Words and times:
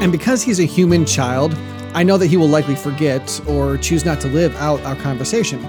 And 0.00 0.10
because 0.10 0.42
he's 0.42 0.60
a 0.60 0.64
human 0.64 1.04
child, 1.04 1.54
I 1.92 2.02
know 2.04 2.16
that 2.16 2.28
he 2.28 2.38
will 2.38 2.48
likely 2.48 2.74
forget 2.74 3.38
or 3.46 3.76
choose 3.76 4.02
not 4.02 4.18
to 4.22 4.28
live 4.28 4.56
out 4.56 4.80
our 4.80 4.96
conversation. 4.96 5.62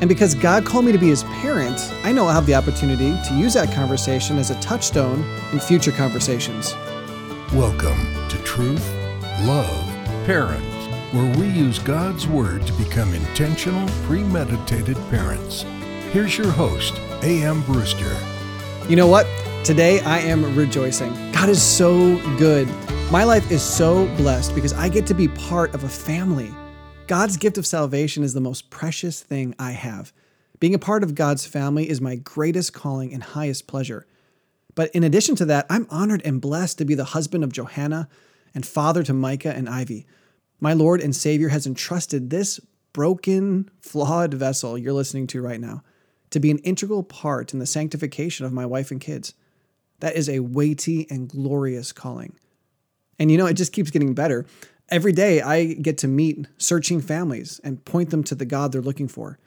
And 0.00 0.08
because 0.08 0.34
God 0.34 0.64
called 0.64 0.86
me 0.86 0.90
to 0.90 0.98
be 0.98 1.06
his 1.06 1.22
parent, 1.22 1.78
I 2.02 2.10
know 2.10 2.26
I'll 2.26 2.34
have 2.34 2.46
the 2.46 2.54
opportunity 2.56 3.16
to 3.28 3.34
use 3.34 3.54
that 3.54 3.72
conversation 3.72 4.38
as 4.38 4.50
a 4.50 4.58
touchstone 4.58 5.22
in 5.52 5.60
future 5.60 5.92
conversations. 5.92 6.74
Welcome 7.54 8.28
to 8.28 8.38
Truth, 8.42 8.92
Love, 9.42 9.86
Parents, 10.26 11.14
where 11.14 11.32
we 11.38 11.46
use 11.46 11.78
God's 11.78 12.26
Word 12.26 12.66
to 12.66 12.72
become 12.72 13.14
intentional, 13.14 13.88
premeditated 14.02 14.96
parents. 15.10 15.62
Here's 16.10 16.36
your 16.36 16.50
host, 16.50 16.94
A.M. 17.22 17.62
Brewster. 17.62 18.16
You 18.88 18.96
know 18.96 19.06
what? 19.06 19.28
Today 19.64 20.00
I 20.00 20.18
am 20.18 20.56
rejoicing. 20.56 21.12
God 21.30 21.48
is 21.48 21.62
so 21.62 22.16
good. 22.36 22.68
My 23.10 23.24
life 23.24 23.50
is 23.50 23.60
so 23.60 24.06
blessed 24.14 24.54
because 24.54 24.72
I 24.72 24.88
get 24.88 25.04
to 25.08 25.14
be 25.14 25.26
part 25.26 25.74
of 25.74 25.82
a 25.82 25.88
family. 25.88 26.54
God's 27.08 27.36
gift 27.36 27.58
of 27.58 27.66
salvation 27.66 28.22
is 28.22 28.34
the 28.34 28.40
most 28.40 28.70
precious 28.70 29.20
thing 29.20 29.52
I 29.58 29.72
have. 29.72 30.12
Being 30.60 30.74
a 30.74 30.78
part 30.78 31.02
of 31.02 31.16
God's 31.16 31.44
family 31.44 31.90
is 31.90 32.00
my 32.00 32.14
greatest 32.14 32.72
calling 32.72 33.12
and 33.12 33.20
highest 33.20 33.66
pleasure. 33.66 34.06
But 34.76 34.94
in 34.94 35.02
addition 35.02 35.34
to 35.36 35.44
that, 35.46 35.66
I'm 35.68 35.88
honored 35.90 36.22
and 36.24 36.40
blessed 36.40 36.78
to 36.78 36.84
be 36.84 36.94
the 36.94 37.06
husband 37.06 37.42
of 37.42 37.52
Johanna 37.52 38.08
and 38.54 38.64
father 38.64 39.02
to 39.02 39.12
Micah 39.12 39.56
and 39.56 39.68
Ivy. 39.68 40.06
My 40.60 40.72
Lord 40.72 41.00
and 41.00 41.14
Savior 41.14 41.48
has 41.48 41.66
entrusted 41.66 42.30
this 42.30 42.60
broken, 42.92 43.72
flawed 43.80 44.34
vessel 44.34 44.78
you're 44.78 44.92
listening 44.92 45.26
to 45.28 45.42
right 45.42 45.60
now 45.60 45.82
to 46.30 46.38
be 46.38 46.52
an 46.52 46.58
integral 46.58 47.02
part 47.02 47.52
in 47.52 47.58
the 47.58 47.66
sanctification 47.66 48.46
of 48.46 48.52
my 48.52 48.66
wife 48.66 48.92
and 48.92 49.00
kids. 49.00 49.34
That 49.98 50.14
is 50.14 50.28
a 50.28 50.38
weighty 50.38 51.08
and 51.10 51.28
glorious 51.28 51.90
calling. 51.90 52.36
And 53.20 53.30
you 53.30 53.36
know, 53.36 53.46
it 53.46 53.54
just 53.54 53.72
keeps 53.72 53.90
getting 53.90 54.14
better. 54.14 54.46
Every 54.88 55.12
day 55.12 55.42
I 55.42 55.74
get 55.74 55.98
to 55.98 56.08
meet 56.08 56.48
searching 56.58 57.00
families 57.00 57.60
and 57.62 57.84
point 57.84 58.10
them 58.10 58.24
to 58.24 58.34
the 58.34 58.46
God 58.46 58.72
they're 58.72 58.80
looking 58.80 59.06
for. 59.06 59.38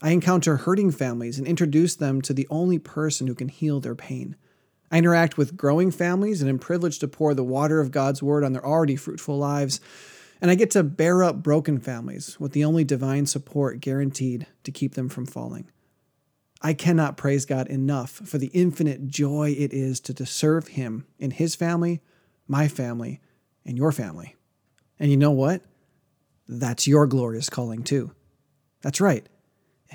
I 0.00 0.10
encounter 0.10 0.56
hurting 0.56 0.92
families 0.92 1.38
and 1.38 1.46
introduce 1.46 1.94
them 1.94 2.22
to 2.22 2.32
the 2.32 2.46
only 2.50 2.78
person 2.78 3.26
who 3.26 3.34
can 3.34 3.48
heal 3.48 3.80
their 3.80 3.94
pain. 3.94 4.34
I 4.90 4.98
interact 4.98 5.36
with 5.36 5.56
growing 5.56 5.90
families 5.90 6.40
and 6.40 6.48
am 6.48 6.58
privileged 6.58 7.00
to 7.00 7.08
pour 7.08 7.34
the 7.34 7.44
water 7.44 7.80
of 7.80 7.90
God's 7.90 8.22
word 8.22 8.44
on 8.44 8.52
their 8.52 8.64
already 8.64 8.96
fruitful 8.96 9.36
lives. 9.36 9.80
And 10.40 10.50
I 10.50 10.54
get 10.54 10.70
to 10.70 10.82
bear 10.82 11.22
up 11.22 11.42
broken 11.42 11.78
families 11.78 12.40
with 12.40 12.52
the 12.52 12.64
only 12.64 12.84
divine 12.84 13.26
support 13.26 13.80
guaranteed 13.80 14.46
to 14.64 14.72
keep 14.72 14.94
them 14.94 15.08
from 15.08 15.26
falling. 15.26 15.70
I 16.62 16.72
cannot 16.72 17.16
praise 17.16 17.44
God 17.44 17.66
enough 17.68 18.10
for 18.10 18.38
the 18.38 18.50
infinite 18.54 19.06
joy 19.06 19.54
it 19.56 19.74
is 19.74 20.00
to, 20.00 20.26
serve 20.26 20.68
Him 20.68 21.06
in 21.18 21.32
His 21.32 21.54
family 21.54 22.00
my 22.48 22.66
family, 22.66 23.20
and 23.64 23.76
your 23.76 23.92
family. 23.92 24.34
And 24.98 25.10
you 25.10 25.16
know 25.16 25.30
what? 25.30 25.62
That's 26.48 26.88
your 26.88 27.06
glorious 27.06 27.50
calling 27.50 27.82
too. 27.82 28.12
That's 28.82 29.00
right. 29.00 29.26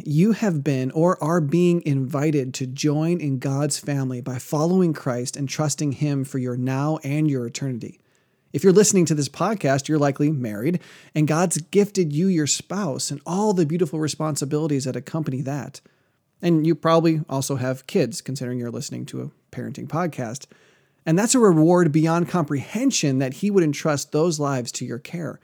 You 0.03 0.31
have 0.31 0.63
been 0.63 0.91
or 0.91 1.21
are 1.23 1.41
being 1.41 1.83
invited 1.85 2.53
to 2.55 2.67
join 2.67 3.19
in 3.19 3.37
God's 3.39 3.77
family 3.77 4.21
by 4.21 4.39
following 4.39 4.93
Christ 4.93 5.37
and 5.37 5.47
trusting 5.47 5.93
Him 5.93 6.23
for 6.23 6.39
your 6.39 6.57
now 6.57 6.99
and 7.03 7.29
your 7.29 7.45
eternity. 7.45 7.99
If 8.53 8.63
you're 8.63 8.73
listening 8.73 9.05
to 9.05 9.15
this 9.15 9.29
podcast, 9.29 9.87
you're 9.87 9.99
likely 9.99 10.31
married, 10.31 10.79
and 11.15 11.27
God's 11.27 11.57
gifted 11.57 12.13
you 12.13 12.27
your 12.27 12.47
spouse 12.47 13.09
and 13.09 13.19
all 13.25 13.53
the 13.53 13.65
beautiful 13.65 13.99
responsibilities 13.99 14.85
that 14.85 14.95
accompany 14.95 15.41
that. 15.41 15.81
And 16.41 16.65
you 16.65 16.75
probably 16.75 17.21
also 17.29 17.55
have 17.55 17.87
kids, 17.87 18.21
considering 18.21 18.59
you're 18.59 18.69
listening 18.69 19.05
to 19.07 19.21
a 19.21 19.55
parenting 19.55 19.87
podcast. 19.87 20.45
And 21.05 21.17
that's 21.17 21.35
a 21.35 21.39
reward 21.39 21.91
beyond 21.91 22.29
comprehension 22.29 23.19
that 23.19 23.35
He 23.35 23.51
would 23.51 23.63
entrust 23.63 24.11
those 24.11 24.39
lives 24.39 24.71
to 24.73 24.85
your 24.85 24.99
care. 24.99 25.39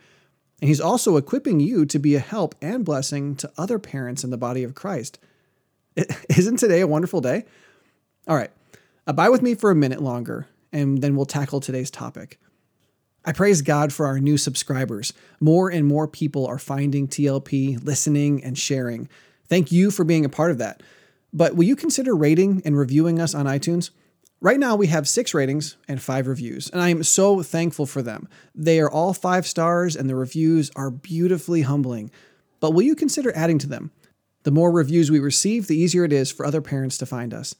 And 0.61 0.67
He's 0.67 0.81
also 0.81 1.17
equipping 1.17 1.59
you 1.59 1.85
to 1.85 1.99
be 1.99 2.15
a 2.15 2.19
help 2.19 2.55
and 2.61 2.85
blessing 2.85 3.35
to 3.37 3.51
other 3.57 3.79
parents 3.79 4.23
in 4.23 4.29
the 4.29 4.37
body 4.37 4.63
of 4.63 4.75
Christ. 4.75 5.19
Isn't 6.29 6.57
today 6.57 6.81
a 6.81 6.87
wonderful 6.87 7.21
day? 7.21 7.45
All 8.27 8.35
right, 8.35 8.51
abide 9.07 9.29
with 9.29 9.41
me 9.41 9.55
for 9.55 9.71
a 9.71 9.75
minute 9.75 10.01
longer, 10.01 10.47
and 10.71 11.01
then 11.01 11.15
we'll 11.15 11.25
tackle 11.25 11.59
today's 11.59 11.91
topic. 11.91 12.39
I 13.25 13.33
praise 13.33 13.61
God 13.61 13.91
for 13.91 14.05
our 14.05 14.19
new 14.19 14.37
subscribers. 14.37 15.13
More 15.39 15.69
and 15.69 15.85
more 15.85 16.07
people 16.07 16.47
are 16.47 16.57
finding 16.57 17.07
TLP, 17.07 17.83
listening, 17.83 18.43
and 18.43 18.57
sharing. 18.57 19.09
Thank 19.47 19.71
you 19.71 19.91
for 19.91 20.03
being 20.03 20.25
a 20.25 20.29
part 20.29 20.51
of 20.51 20.57
that. 20.59 20.81
But 21.33 21.55
will 21.55 21.65
you 21.65 21.75
consider 21.75 22.15
rating 22.15 22.61
and 22.65 22.77
reviewing 22.77 23.19
us 23.19 23.35
on 23.35 23.45
iTunes? 23.45 23.91
Right 24.41 24.59
now, 24.59 24.77
we 24.77 24.87
have 24.87 25.07
six 25.07 25.33
ratings 25.33 25.75
and 25.89 26.01
five 26.01 26.25
reviews, 26.25 26.69
and 26.69 26.81
I 26.81 26.89
am 26.89 27.03
so 27.03 27.43
thankful 27.43 27.85
for 27.85 28.01
them. 28.01 28.29
They 28.55 28.79
are 28.79 28.89
all 28.89 29.13
five 29.13 29.45
stars, 29.45 29.97
and 29.97 30.09
the 30.09 30.15
reviews 30.15 30.71
are 30.77 30.89
beautifully 30.89 31.63
humbling. 31.63 32.09
But 32.61 32.71
will 32.71 32.83
you 32.83 32.95
consider 32.95 33.35
adding 33.35 33.59
to 33.59 33.67
them? 33.67 33.91
The 34.43 34.51
more 34.51 34.71
reviews 34.71 35.11
we 35.11 35.19
receive, 35.19 35.67
the 35.67 35.77
easier 35.77 36.05
it 36.05 36.13
is 36.13 36.31
for 36.31 36.45
other 36.45 36.61
parents 36.61 36.97
to 36.99 37.05
find 37.05 37.33
us. 37.33 37.53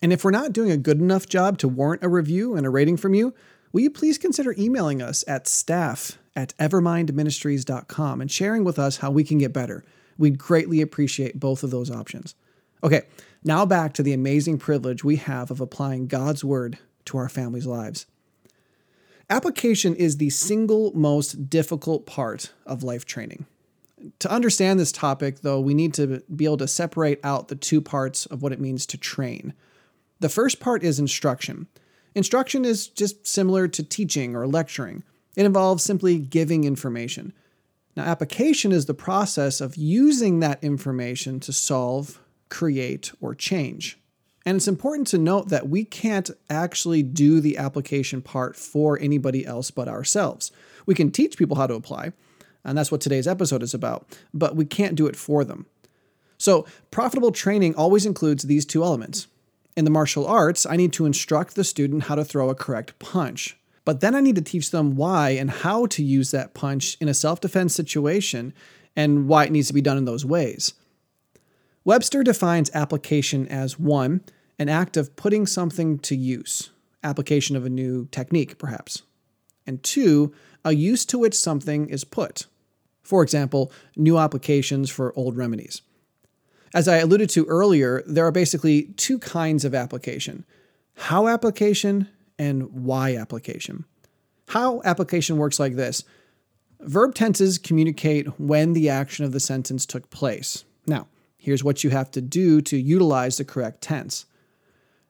And 0.00 0.14
if 0.14 0.24
we're 0.24 0.30
not 0.30 0.54
doing 0.54 0.70
a 0.70 0.78
good 0.78 0.98
enough 0.98 1.28
job 1.28 1.58
to 1.58 1.68
warrant 1.68 2.02
a 2.02 2.08
review 2.08 2.56
and 2.56 2.64
a 2.64 2.70
rating 2.70 2.96
from 2.96 3.12
you, 3.12 3.34
will 3.72 3.82
you 3.82 3.90
please 3.90 4.16
consider 4.16 4.54
emailing 4.56 5.02
us 5.02 5.24
at 5.28 5.46
staff 5.46 6.18
at 6.34 6.56
evermindministries.com 6.56 8.20
and 8.22 8.30
sharing 8.30 8.64
with 8.64 8.78
us 8.78 8.98
how 8.98 9.10
we 9.10 9.24
can 9.24 9.36
get 9.36 9.52
better? 9.52 9.84
We'd 10.16 10.38
greatly 10.38 10.80
appreciate 10.80 11.38
both 11.38 11.62
of 11.62 11.70
those 11.70 11.90
options. 11.90 12.34
Okay, 12.82 13.02
now 13.44 13.66
back 13.66 13.92
to 13.94 14.02
the 14.02 14.12
amazing 14.12 14.58
privilege 14.58 15.04
we 15.04 15.16
have 15.16 15.50
of 15.50 15.60
applying 15.60 16.06
God's 16.06 16.42
Word 16.42 16.78
to 17.04 17.18
our 17.18 17.28
families' 17.28 17.66
lives. 17.66 18.06
Application 19.30 19.94
is 19.94 20.16
the 20.16 20.30
single 20.30 20.92
most 20.94 21.48
difficult 21.48 22.06
part 22.06 22.52
of 22.66 22.82
life 22.82 23.04
training. 23.04 23.46
To 24.18 24.30
understand 24.30 24.78
this 24.78 24.92
topic, 24.92 25.40
though, 25.40 25.60
we 25.60 25.72
need 25.72 25.94
to 25.94 26.22
be 26.34 26.44
able 26.44 26.58
to 26.58 26.68
separate 26.68 27.20
out 27.24 27.48
the 27.48 27.54
two 27.54 27.80
parts 27.80 28.26
of 28.26 28.42
what 28.42 28.52
it 28.52 28.60
means 28.60 28.84
to 28.86 28.98
train. 28.98 29.54
The 30.20 30.28
first 30.28 30.60
part 30.60 30.82
is 30.82 30.98
instruction. 30.98 31.68
Instruction 32.14 32.64
is 32.64 32.86
just 32.86 33.26
similar 33.26 33.66
to 33.68 33.82
teaching 33.82 34.36
or 34.36 34.46
lecturing, 34.46 35.02
it 35.36 35.44
involves 35.44 35.82
simply 35.82 36.18
giving 36.18 36.64
information. 36.64 37.32
Now, 37.96 38.04
application 38.04 38.72
is 38.72 38.86
the 38.86 38.94
process 38.94 39.60
of 39.60 39.76
using 39.76 40.40
that 40.40 40.62
information 40.62 41.40
to 41.40 41.52
solve 41.52 42.20
create, 42.54 43.10
or 43.20 43.34
change. 43.34 43.98
And 44.46 44.56
it's 44.56 44.68
important 44.68 45.08
to 45.08 45.18
note 45.18 45.48
that 45.48 45.68
we 45.68 45.84
can't 45.84 46.30
actually 46.48 47.02
do 47.02 47.40
the 47.40 47.58
application 47.58 48.22
part 48.22 48.54
for 48.54 48.96
anybody 49.00 49.44
else 49.44 49.72
but 49.72 49.88
ourselves. 49.88 50.52
We 50.86 50.94
can 50.94 51.10
teach 51.10 51.36
people 51.36 51.56
how 51.56 51.66
to 51.66 51.74
apply, 51.74 52.12
and 52.64 52.78
that's 52.78 52.92
what 52.92 53.00
today's 53.00 53.26
episode 53.26 53.64
is 53.64 53.74
about, 53.74 54.06
but 54.32 54.54
we 54.54 54.64
can't 54.64 54.94
do 54.94 55.08
it 55.08 55.16
for 55.16 55.44
them. 55.44 55.66
So, 56.38 56.64
profitable 56.92 57.32
training 57.32 57.74
always 57.74 58.06
includes 58.06 58.44
these 58.44 58.64
two 58.64 58.84
elements. 58.84 59.26
In 59.76 59.84
the 59.84 59.90
martial 59.90 60.24
arts, 60.24 60.64
I 60.64 60.76
need 60.76 60.92
to 60.92 61.06
instruct 61.06 61.56
the 61.56 61.64
student 61.64 62.04
how 62.04 62.14
to 62.14 62.24
throw 62.24 62.50
a 62.50 62.54
correct 62.54 62.96
punch, 63.00 63.56
but 63.84 64.00
then 64.00 64.14
I 64.14 64.20
need 64.20 64.36
to 64.36 64.42
teach 64.42 64.70
them 64.70 64.94
why 64.94 65.30
and 65.30 65.50
how 65.50 65.86
to 65.86 66.04
use 66.04 66.30
that 66.30 66.54
punch 66.54 66.96
in 67.00 67.08
a 67.08 67.14
self 67.14 67.40
defense 67.40 67.74
situation 67.74 68.54
and 68.94 69.26
why 69.26 69.44
it 69.44 69.52
needs 69.52 69.66
to 69.66 69.74
be 69.74 69.80
done 69.80 69.98
in 69.98 70.04
those 70.04 70.24
ways. 70.24 70.74
Webster 71.84 72.22
defines 72.22 72.70
application 72.72 73.46
as 73.48 73.78
one, 73.78 74.22
an 74.58 74.70
act 74.70 74.96
of 74.96 75.16
putting 75.16 75.46
something 75.46 75.98
to 75.98 76.16
use, 76.16 76.70
application 77.02 77.56
of 77.56 77.66
a 77.66 77.70
new 77.70 78.06
technique, 78.06 78.56
perhaps, 78.56 79.02
and 79.66 79.82
two, 79.82 80.32
a 80.64 80.72
use 80.74 81.04
to 81.04 81.18
which 81.18 81.34
something 81.34 81.88
is 81.90 82.04
put. 82.04 82.46
For 83.02 83.22
example, 83.22 83.70
new 83.96 84.18
applications 84.18 84.88
for 84.88 85.12
old 85.14 85.36
remedies. 85.36 85.82
As 86.72 86.88
I 86.88 86.96
alluded 86.96 87.28
to 87.30 87.44
earlier, 87.44 88.02
there 88.06 88.26
are 88.26 88.32
basically 88.32 88.84
two 88.96 89.18
kinds 89.18 89.64
of 89.64 89.74
application 89.74 90.44
how 90.96 91.26
application 91.26 92.08
and 92.38 92.84
why 92.84 93.16
application. 93.16 93.84
How 94.48 94.80
application 94.84 95.36
works 95.36 95.58
like 95.58 95.74
this 95.74 96.04
verb 96.80 97.14
tenses 97.14 97.58
communicate 97.58 98.38
when 98.38 98.72
the 98.74 98.88
action 98.88 99.24
of 99.24 99.32
the 99.32 99.40
sentence 99.40 99.86
took 99.86 100.08
place. 100.10 100.64
Now, 100.86 101.08
Here's 101.44 101.62
what 101.62 101.84
you 101.84 101.90
have 101.90 102.10
to 102.12 102.22
do 102.22 102.62
to 102.62 102.76
utilize 102.78 103.36
the 103.36 103.44
correct 103.44 103.82
tense. 103.82 104.24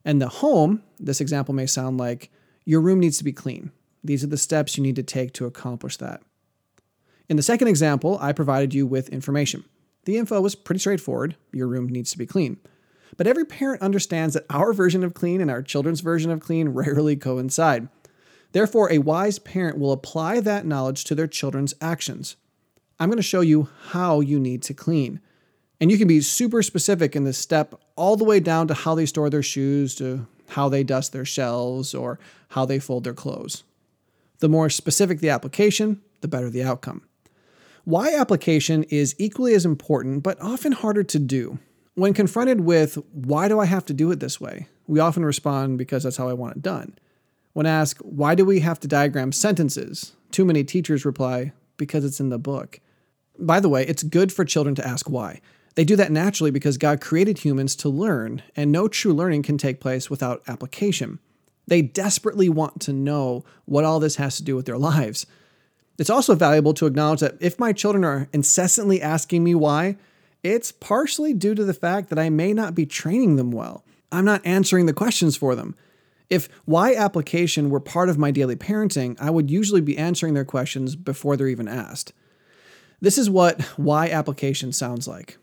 And 0.04 0.20
the 0.20 0.26
home, 0.26 0.82
this 0.98 1.20
example 1.20 1.54
may 1.54 1.66
sound 1.66 1.96
like 1.96 2.28
your 2.64 2.80
room 2.80 2.98
needs 2.98 3.18
to 3.18 3.24
be 3.24 3.32
clean. 3.32 3.70
These 4.02 4.24
are 4.24 4.26
the 4.26 4.36
steps 4.36 4.76
you 4.76 4.82
need 4.82 4.96
to 4.96 5.04
take 5.04 5.32
to 5.34 5.46
accomplish 5.46 5.96
that. 5.98 6.22
In 7.28 7.36
the 7.36 7.42
second 7.44 7.68
example, 7.68 8.18
I 8.20 8.32
provided 8.32 8.74
you 8.74 8.84
with 8.84 9.10
information. 9.10 9.64
The 10.06 10.18
info 10.18 10.40
was 10.40 10.56
pretty 10.56 10.80
straightforward 10.80 11.36
your 11.52 11.68
room 11.68 11.88
needs 11.88 12.10
to 12.10 12.18
be 12.18 12.26
clean. 12.26 12.56
But 13.16 13.28
every 13.28 13.44
parent 13.44 13.80
understands 13.80 14.34
that 14.34 14.46
our 14.50 14.72
version 14.72 15.04
of 15.04 15.14
clean 15.14 15.40
and 15.40 15.52
our 15.52 15.62
children's 15.62 16.00
version 16.00 16.32
of 16.32 16.40
clean 16.40 16.68
rarely 16.70 17.14
coincide. 17.14 17.88
Therefore, 18.50 18.90
a 18.90 18.98
wise 18.98 19.38
parent 19.38 19.78
will 19.78 19.92
apply 19.92 20.40
that 20.40 20.66
knowledge 20.66 21.04
to 21.04 21.14
their 21.14 21.28
children's 21.28 21.74
actions. 21.80 22.34
I'm 22.98 23.08
going 23.08 23.18
to 23.18 23.22
show 23.22 23.40
you 23.40 23.68
how 23.90 24.18
you 24.18 24.40
need 24.40 24.64
to 24.64 24.74
clean. 24.74 25.20
And 25.80 25.90
you 25.90 25.98
can 25.98 26.08
be 26.08 26.20
super 26.20 26.62
specific 26.62 27.16
in 27.16 27.24
this 27.24 27.38
step, 27.38 27.74
all 27.96 28.16
the 28.16 28.24
way 28.24 28.40
down 28.40 28.68
to 28.68 28.74
how 28.74 28.94
they 28.94 29.06
store 29.06 29.28
their 29.28 29.42
shoes, 29.42 29.94
to 29.96 30.26
how 30.50 30.68
they 30.68 30.84
dust 30.84 31.12
their 31.12 31.24
shelves, 31.24 31.94
or 31.94 32.18
how 32.48 32.64
they 32.64 32.78
fold 32.78 33.04
their 33.04 33.14
clothes. 33.14 33.64
The 34.38 34.48
more 34.48 34.70
specific 34.70 35.20
the 35.20 35.30
application, 35.30 36.00
the 36.20 36.28
better 36.28 36.48
the 36.48 36.62
outcome. 36.62 37.02
Why 37.84 38.14
application 38.14 38.84
is 38.84 39.14
equally 39.18 39.54
as 39.54 39.66
important, 39.66 40.22
but 40.22 40.40
often 40.40 40.72
harder 40.72 41.02
to 41.04 41.18
do. 41.18 41.58
When 41.94 42.14
confronted 42.14 42.60
with, 42.60 42.94
why 43.12 43.48
do 43.48 43.60
I 43.60 43.66
have 43.66 43.84
to 43.86 43.94
do 43.94 44.10
it 44.10 44.20
this 44.20 44.40
way? 44.40 44.68
We 44.86 45.00
often 45.00 45.24
respond, 45.24 45.78
because 45.78 46.02
that's 46.02 46.16
how 46.16 46.28
I 46.28 46.34
want 46.34 46.56
it 46.56 46.62
done. 46.62 46.96
When 47.52 47.66
asked, 47.66 48.04
why 48.04 48.34
do 48.34 48.44
we 48.44 48.60
have 48.60 48.80
to 48.80 48.88
diagram 48.88 49.32
sentences? 49.32 50.14
Too 50.30 50.44
many 50.44 50.64
teachers 50.64 51.04
reply, 51.04 51.52
because 51.76 52.04
it's 52.04 52.20
in 52.20 52.30
the 52.30 52.38
book. 52.38 52.80
By 53.38 53.60
the 53.60 53.68
way, 53.68 53.86
it's 53.86 54.02
good 54.02 54.32
for 54.32 54.44
children 54.44 54.74
to 54.76 54.86
ask 54.86 55.08
why. 55.08 55.40
They 55.74 55.84
do 55.84 55.96
that 55.96 56.12
naturally 56.12 56.50
because 56.50 56.78
God 56.78 57.00
created 57.00 57.38
humans 57.38 57.74
to 57.76 57.88
learn, 57.88 58.42
and 58.54 58.70
no 58.70 58.86
true 58.86 59.12
learning 59.12 59.42
can 59.42 59.58
take 59.58 59.80
place 59.80 60.08
without 60.08 60.42
application. 60.46 61.18
They 61.66 61.82
desperately 61.82 62.48
want 62.48 62.80
to 62.82 62.92
know 62.92 63.44
what 63.64 63.84
all 63.84 63.98
this 63.98 64.16
has 64.16 64.36
to 64.36 64.44
do 64.44 64.54
with 64.54 64.66
their 64.66 64.78
lives. 64.78 65.26
It's 65.98 66.10
also 66.10 66.34
valuable 66.34 66.74
to 66.74 66.86
acknowledge 66.86 67.20
that 67.20 67.36
if 67.40 67.58
my 67.58 67.72
children 67.72 68.04
are 68.04 68.28
incessantly 68.32 69.00
asking 69.00 69.42
me 69.42 69.54
why, 69.54 69.96
it's 70.42 70.72
partially 70.72 71.32
due 71.32 71.54
to 71.54 71.64
the 71.64 71.74
fact 71.74 72.10
that 72.10 72.18
I 72.18 72.30
may 72.30 72.52
not 72.52 72.74
be 72.74 72.86
training 72.86 73.36
them 73.36 73.50
well. 73.50 73.84
I'm 74.12 74.24
not 74.24 74.44
answering 74.44 74.86
the 74.86 74.92
questions 74.92 75.36
for 75.36 75.54
them. 75.54 75.74
If 76.30 76.48
why 76.64 76.94
application 76.94 77.70
were 77.70 77.80
part 77.80 78.08
of 78.08 78.18
my 78.18 78.30
daily 78.30 78.56
parenting, 78.56 79.16
I 79.20 79.30
would 79.30 79.50
usually 79.50 79.80
be 79.80 79.96
answering 79.96 80.34
their 80.34 80.44
questions 80.44 80.96
before 80.96 81.36
they're 81.36 81.48
even 81.48 81.68
asked. 81.68 82.12
This 83.00 83.18
is 83.18 83.30
what 83.30 83.60
why 83.76 84.08
application 84.10 84.72
sounds 84.72 85.08
like. 85.08 85.38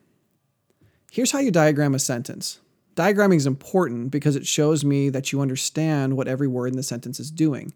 Here's 1.14 1.32
how 1.32 1.40
you 1.40 1.52
diagram 1.52 1.94
a 1.94 2.00
sentence. 2.00 2.62
Diagramming 2.96 3.36
is 3.36 3.46
important 3.46 4.12
because 4.12 4.38
it 4.38 4.48
shows 4.48 4.86
me 4.86 5.10
that 5.10 5.34
you 5.34 5.42
understand 5.42 6.16
what 6.16 6.30
every 6.30 6.48
word 6.48 6.68
in 6.68 6.78
the 6.78 6.84
sentence 6.84 7.20
is 7.20 7.30
doing. 7.30 7.74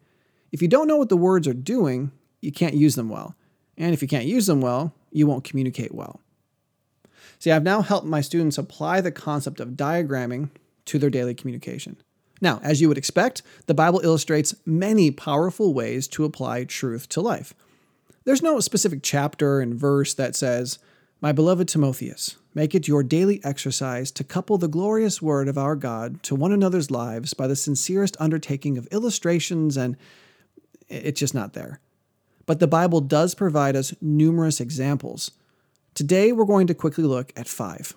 If 0.54 0.62
you 0.62 0.70
don't 0.70 0.88
know 0.88 0.96
what 0.96 1.10
the 1.10 1.18
words 1.18 1.46
are 1.46 1.54
doing, 1.54 2.14
you 2.40 2.54
can't 2.54 2.76
use 2.76 2.96
them 2.96 3.10
well. 3.10 3.36
And 3.78 3.94
if 3.94 4.02
you 4.02 4.08
can't 4.08 4.24
use 4.24 4.46
them 4.46 4.62
well, 4.62 4.96
you 5.12 5.28
won't 5.28 5.44
communicate 5.44 5.94
well. 5.94 6.22
See, 7.38 7.52
I've 7.52 7.62
now 7.62 7.82
helped 7.82 8.08
my 8.08 8.22
students 8.22 8.58
apply 8.58 9.02
the 9.02 9.12
concept 9.12 9.60
of 9.60 9.72
diagramming 9.72 10.52
to 10.86 10.98
their 10.98 11.10
daily 11.10 11.36
communication. 11.36 11.98
Now, 12.40 12.62
as 12.64 12.80
you 12.80 12.88
would 12.88 12.98
expect, 12.98 13.42
the 13.66 13.74
Bible 13.74 14.00
illustrates 14.02 14.56
many 14.66 15.12
powerful 15.12 15.74
ways 15.74 16.08
to 16.08 16.24
apply 16.24 16.64
truth 16.64 17.10
to 17.10 17.20
life. 17.20 17.54
There's 18.24 18.42
no 18.42 18.62
specific 18.62 19.04
chapter 19.04 19.60
and 19.60 19.76
verse 19.76 20.14
that 20.14 20.38
says, 20.38 20.80
My 21.26 21.32
beloved 21.32 21.68
Timotheus, 21.68 22.36
make 22.54 22.76
it 22.76 22.88
your 22.88 23.02
daily 23.02 23.44
exercise 23.44 24.12
to 24.12 24.24
couple 24.24 24.60
the 24.60 24.68
glorious 24.68 25.24
word 25.24 25.48
of 25.48 25.58
our 25.58 25.76
God 25.76 26.22
to 26.22 26.36
one 26.36 26.52
another's 26.52 26.92
lives 26.92 27.34
by 27.34 27.48
the 27.48 27.56
sincerest 27.56 28.16
undertaking 28.20 28.78
of 28.78 28.88
illustrations, 28.92 29.76
and 29.76 29.98
it's 30.88 31.20
just 31.20 31.34
not 31.34 31.54
there 31.54 31.80
but 32.46 32.60
the 32.60 32.68
Bible 32.68 33.02
does 33.02 33.34
provide 33.34 33.76
us 33.76 33.96
numerous 34.02 34.62
examples. 34.62 35.32
Today, 35.96 36.32
we're 36.32 36.46
going 36.46 36.68
to 36.68 36.76
quickly 36.76 37.04
look 37.04 37.34
at 37.36 37.48
five. 37.48 37.96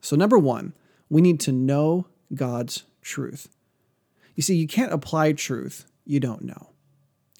So, 0.00 0.16
number 0.16 0.38
one, 0.38 0.72
we 1.10 1.20
need 1.20 1.38
to 1.40 1.52
know 1.52 2.06
God's 2.34 2.84
truth. 3.02 3.46
You 4.36 4.42
see, 4.42 4.56
you 4.56 4.66
can't 4.66 4.90
apply 4.90 5.34
truth 5.34 5.84
you 6.06 6.18
don't 6.18 6.44
know. 6.44 6.70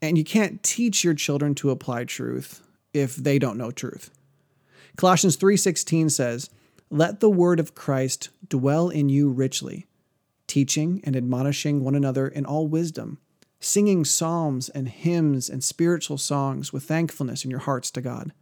And 0.03 0.19
you 0.19 0.25
can't 0.25 0.63
teach 0.63 1.03
your 1.03 1.15
children 1.15 1.55
to 1.55 1.71
apply 1.71 2.05
truth 2.05 2.61
if 2.93 3.17
they 3.17 3.39
don't 3.39 3.57
know 3.57 3.71
truth. 3.71 4.11
Colossians 4.97 5.37
3:16 5.37 6.09
says, 6.09 6.51
"Let 6.91 7.21
the 7.21 7.31
word 7.31 7.59
of 7.59 7.75
Christ 7.75 8.31
dwell 8.49 8.89
in 8.89 9.09
you 9.09 9.29
richly, 9.29 9.87
teaching 10.47 11.01
and 11.05 11.17
admonishing 11.17 11.83
one 11.83 11.95
another 11.95 12.29
in 12.29 12.45
all 12.45 12.69
wisdom, 12.69 13.19
singing 13.59 14.05
psalms 14.05 14.69
and 14.69 14.89
hymns 14.89 15.51
and 15.51 15.65
spiritual 15.65 16.19
songs 16.19 16.73
with 16.73 16.85
thankfulness 16.85 17.45
in 17.45 17.51
your 17.51 17.61
hearts 17.61 17.91
to 17.93 18.01
God. 18.01 18.33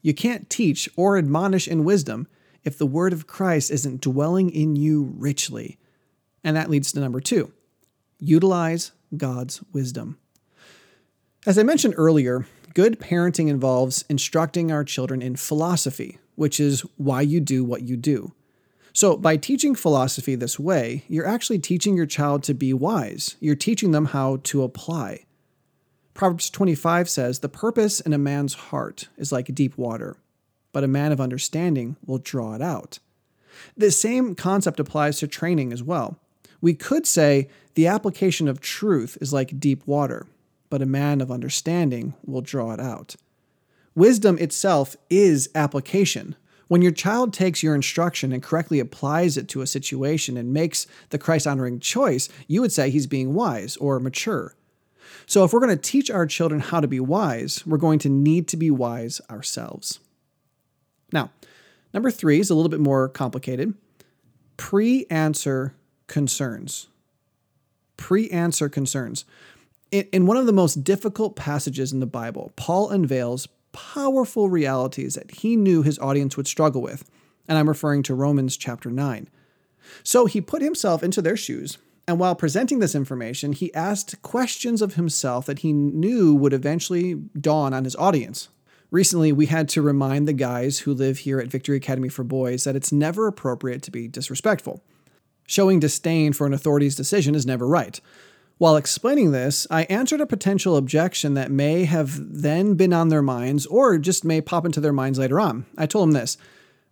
You 0.00 0.14
can't 0.14 0.50
teach 0.50 0.88
or 0.96 1.16
admonish 1.16 1.68
in 1.68 1.84
wisdom 1.84 2.26
if 2.64 2.76
the 2.76 2.86
word 2.86 3.12
of 3.12 3.26
Christ 3.26 3.70
isn't 3.70 4.00
dwelling 4.00 4.50
in 4.50 4.76
you 4.76 5.14
richly. 5.16 5.78
And 6.42 6.56
that 6.56 6.70
leads 6.70 6.92
to 6.92 7.00
number 7.00 7.20
two 7.20 7.52
utilize 8.18 8.92
God's 9.16 9.60
wisdom. 9.72 10.16
As 11.44 11.58
I 11.58 11.64
mentioned 11.64 11.94
earlier, 11.96 12.46
good 12.74 13.00
parenting 13.00 13.48
involves 13.48 14.04
instructing 14.08 14.70
our 14.70 14.84
children 14.84 15.22
in 15.22 15.36
philosophy, 15.36 16.18
which 16.34 16.58
is 16.58 16.80
why 16.96 17.20
you 17.20 17.40
do 17.40 17.64
what 17.64 17.82
you 17.82 17.96
do. 17.96 18.32
So, 18.94 19.16
by 19.16 19.36
teaching 19.36 19.74
philosophy 19.74 20.34
this 20.34 20.58
way, 20.58 21.04
you're 21.08 21.26
actually 21.26 21.58
teaching 21.58 21.96
your 21.96 22.06
child 22.06 22.42
to 22.44 22.54
be 22.54 22.74
wise. 22.74 23.36
You're 23.40 23.56
teaching 23.56 23.92
them 23.92 24.06
how 24.06 24.40
to 24.44 24.62
apply. 24.62 25.24
Proverbs 26.14 26.50
25 26.50 27.08
says, 27.08 27.38
The 27.38 27.48
purpose 27.48 28.00
in 28.00 28.12
a 28.12 28.18
man's 28.18 28.54
heart 28.54 29.08
is 29.16 29.32
like 29.32 29.54
deep 29.54 29.78
water, 29.78 30.18
but 30.72 30.84
a 30.84 30.88
man 30.88 31.10
of 31.10 31.20
understanding 31.20 31.96
will 32.04 32.18
draw 32.18 32.54
it 32.54 32.60
out. 32.60 32.98
The 33.76 33.90
same 33.90 34.34
concept 34.34 34.78
applies 34.78 35.18
to 35.18 35.26
training 35.26 35.72
as 35.72 35.82
well. 35.82 36.18
We 36.60 36.74
could 36.74 37.06
say 37.06 37.48
the 37.74 37.86
application 37.86 38.46
of 38.46 38.60
truth 38.60 39.16
is 39.20 39.32
like 39.32 39.58
deep 39.58 39.86
water, 39.86 40.26
but 40.72 40.80
a 40.80 40.86
man 40.86 41.20
of 41.20 41.30
understanding 41.30 42.14
will 42.24 42.40
draw 42.40 42.72
it 42.72 42.80
out. 42.80 43.14
Wisdom 43.94 44.38
itself 44.38 44.96
is 45.10 45.50
application, 45.54 46.34
when 46.68 46.80
your 46.80 46.92
child 46.92 47.34
takes 47.34 47.62
your 47.62 47.74
instruction 47.74 48.32
and 48.32 48.42
correctly 48.42 48.80
applies 48.80 49.36
it 49.36 49.46
to 49.48 49.60
a 49.60 49.66
situation 49.66 50.38
and 50.38 50.54
makes 50.54 50.86
the 51.10 51.18
Christ 51.18 51.46
honoring 51.46 51.78
choice, 51.78 52.30
you 52.48 52.62
would 52.62 52.72
say 52.72 52.88
he's 52.88 53.06
being 53.06 53.34
wise 53.34 53.76
or 53.76 54.00
mature. 54.00 54.54
So, 55.26 55.44
if 55.44 55.52
we're 55.52 55.60
going 55.60 55.76
to 55.76 55.90
teach 55.90 56.10
our 56.10 56.24
children 56.24 56.62
how 56.62 56.80
to 56.80 56.88
be 56.88 57.00
wise, 57.00 57.62
we're 57.66 57.76
going 57.76 57.98
to 57.98 58.08
need 58.08 58.48
to 58.48 58.56
be 58.56 58.70
wise 58.70 59.20
ourselves. 59.28 60.00
Now, 61.12 61.32
number 61.92 62.10
three 62.10 62.40
is 62.40 62.48
a 62.48 62.54
little 62.54 62.70
bit 62.70 62.80
more 62.80 63.10
complicated 63.10 63.74
pre 64.56 65.04
answer 65.10 65.74
concerns. 66.06 66.88
Pre 67.98 68.30
answer 68.30 68.70
concerns. 68.70 69.26
In 69.92 70.24
one 70.24 70.38
of 70.38 70.46
the 70.46 70.54
most 70.54 70.84
difficult 70.84 71.36
passages 71.36 71.92
in 71.92 72.00
the 72.00 72.06
Bible, 72.06 72.50
Paul 72.56 72.88
unveils 72.88 73.46
powerful 73.72 74.48
realities 74.48 75.14
that 75.16 75.30
he 75.30 75.54
knew 75.54 75.82
his 75.82 75.98
audience 75.98 76.34
would 76.34 76.46
struggle 76.46 76.80
with. 76.80 77.10
And 77.46 77.58
I'm 77.58 77.68
referring 77.68 78.02
to 78.04 78.14
Romans 78.14 78.56
chapter 78.56 78.90
9. 78.90 79.28
So 80.02 80.24
he 80.24 80.40
put 80.40 80.62
himself 80.62 81.02
into 81.02 81.20
their 81.20 81.36
shoes, 81.36 81.76
and 82.08 82.18
while 82.18 82.34
presenting 82.34 82.78
this 82.78 82.94
information, 82.94 83.52
he 83.52 83.74
asked 83.74 84.22
questions 84.22 84.80
of 84.80 84.94
himself 84.94 85.44
that 85.44 85.58
he 85.58 85.74
knew 85.74 86.34
would 86.34 86.54
eventually 86.54 87.14
dawn 87.38 87.74
on 87.74 87.84
his 87.84 87.96
audience. 87.96 88.48
Recently, 88.90 89.30
we 89.30 89.46
had 89.46 89.68
to 89.70 89.82
remind 89.82 90.26
the 90.26 90.32
guys 90.32 90.80
who 90.80 90.94
live 90.94 91.18
here 91.18 91.38
at 91.38 91.48
Victory 91.48 91.76
Academy 91.76 92.08
for 92.08 92.24
Boys 92.24 92.64
that 92.64 92.76
it's 92.76 92.92
never 92.92 93.26
appropriate 93.26 93.82
to 93.82 93.90
be 93.90 94.08
disrespectful. 94.08 94.82
Showing 95.46 95.80
disdain 95.80 96.32
for 96.32 96.46
an 96.46 96.54
authority's 96.54 96.96
decision 96.96 97.34
is 97.34 97.44
never 97.44 97.66
right. 97.66 98.00
While 98.62 98.76
explaining 98.76 99.32
this, 99.32 99.66
I 99.72 99.82
answered 99.90 100.20
a 100.20 100.24
potential 100.24 100.76
objection 100.76 101.34
that 101.34 101.50
may 101.50 101.82
have 101.82 102.16
then 102.20 102.74
been 102.74 102.92
on 102.92 103.08
their 103.08 103.20
minds 103.20 103.66
or 103.66 103.98
just 103.98 104.24
may 104.24 104.40
pop 104.40 104.64
into 104.64 104.80
their 104.80 104.92
minds 104.92 105.18
later 105.18 105.40
on. 105.40 105.66
I 105.76 105.86
told 105.86 106.04
them 106.04 106.12
this 106.12 106.38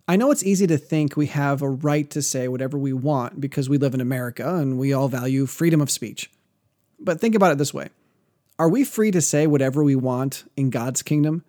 I 0.05 0.17
know 0.17 0.31
it's 0.31 0.43
easy 0.43 0.67
to 0.67 0.77
think 0.77 1.15
we 1.15 1.27
have 1.27 1.61
a 1.61 1.69
right 1.69 2.09
to 2.09 2.21
say 2.21 2.49
whatever 2.49 2.77
we 2.77 2.91
want 2.91 3.39
because 3.39 3.69
we 3.69 3.77
live 3.77 3.93
in 3.93 4.01
America 4.01 4.53
and 4.57 4.77
we 4.77 4.91
all 4.91 5.07
value 5.07 5.45
freedom 5.45 5.79
of 5.79 5.89
speech. 5.89 6.29
But 6.99 7.21
think 7.21 7.35
about 7.35 7.53
it 7.53 7.57
this 7.57 7.73
way 7.73 7.87
Are 8.59 8.67
we 8.67 8.83
free 8.83 9.11
to 9.11 9.21
say 9.21 9.47
whatever 9.47 9.81
we 9.81 9.95
want 9.95 10.43
in 10.57 10.71
God's 10.71 11.01
kingdom? 11.01 11.45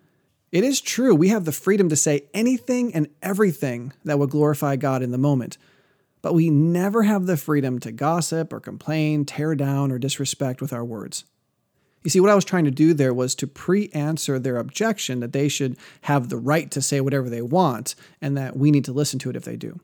It 0.53 0.63
is 0.63 0.79
true, 0.79 1.13
we 1.13 1.27
have 1.27 1.43
the 1.43 1.51
freedom 1.51 1.89
to 1.89 1.97
say 1.97 2.29
anything 2.33 2.95
and 2.95 3.09
everything 3.21 3.91
that 4.05 4.19
would 4.19 4.29
glorify 4.29 4.77
God 4.77 5.03
in 5.03 5.11
the 5.11 5.17
moment 5.17 5.57
but 6.23 6.33
we 6.33 6.49
never 6.49 7.03
have 7.03 7.27
the 7.27 7.37
freedom 7.37 7.79
to 7.79 7.91
gossip 7.91 8.51
or 8.51 8.59
complain, 8.59 9.25
tear 9.25 9.53
down, 9.53 9.91
or 9.91 9.99
disrespect 9.99 10.61
with 10.61 10.73
our 10.73 10.83
words. 10.83 11.25
You 12.01 12.09
see, 12.09 12.21
what 12.21 12.29
I 12.29 12.35
was 12.35 12.45
trying 12.45 12.63
to 12.65 12.71
do 12.71 12.93
there 12.93 13.13
was 13.13 13.35
to 13.35 13.45
pre 13.45 13.89
answer 13.89 14.39
their 14.39 14.57
objection 14.57 15.19
that 15.19 15.33
they 15.33 15.47
should 15.49 15.77
have 16.03 16.29
the 16.29 16.37
right 16.37 16.71
to 16.71 16.81
say 16.81 17.01
whatever 17.01 17.29
they 17.29 17.41
want 17.41 17.93
and 18.21 18.35
that 18.37 18.55
we 18.55 18.71
need 18.71 18.85
to 18.85 18.93
listen 18.93 19.19
to 19.19 19.29
it 19.29 19.35
if 19.35 19.43
they 19.43 19.57
do. 19.57 19.79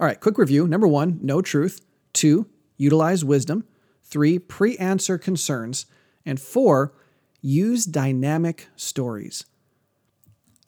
All 0.00 0.06
right, 0.06 0.18
quick 0.18 0.38
review. 0.38 0.66
Number 0.66 0.86
one, 0.86 1.18
know 1.22 1.42
truth. 1.42 1.84
Two, 2.12 2.46
utilize 2.76 3.24
wisdom. 3.24 3.64
Three, 4.04 4.38
pre 4.38 4.76
answer 4.78 5.18
concerns. 5.18 5.86
And 6.24 6.40
four, 6.40 6.94
use 7.40 7.84
dynamic 7.84 8.68
stories. 8.76 9.44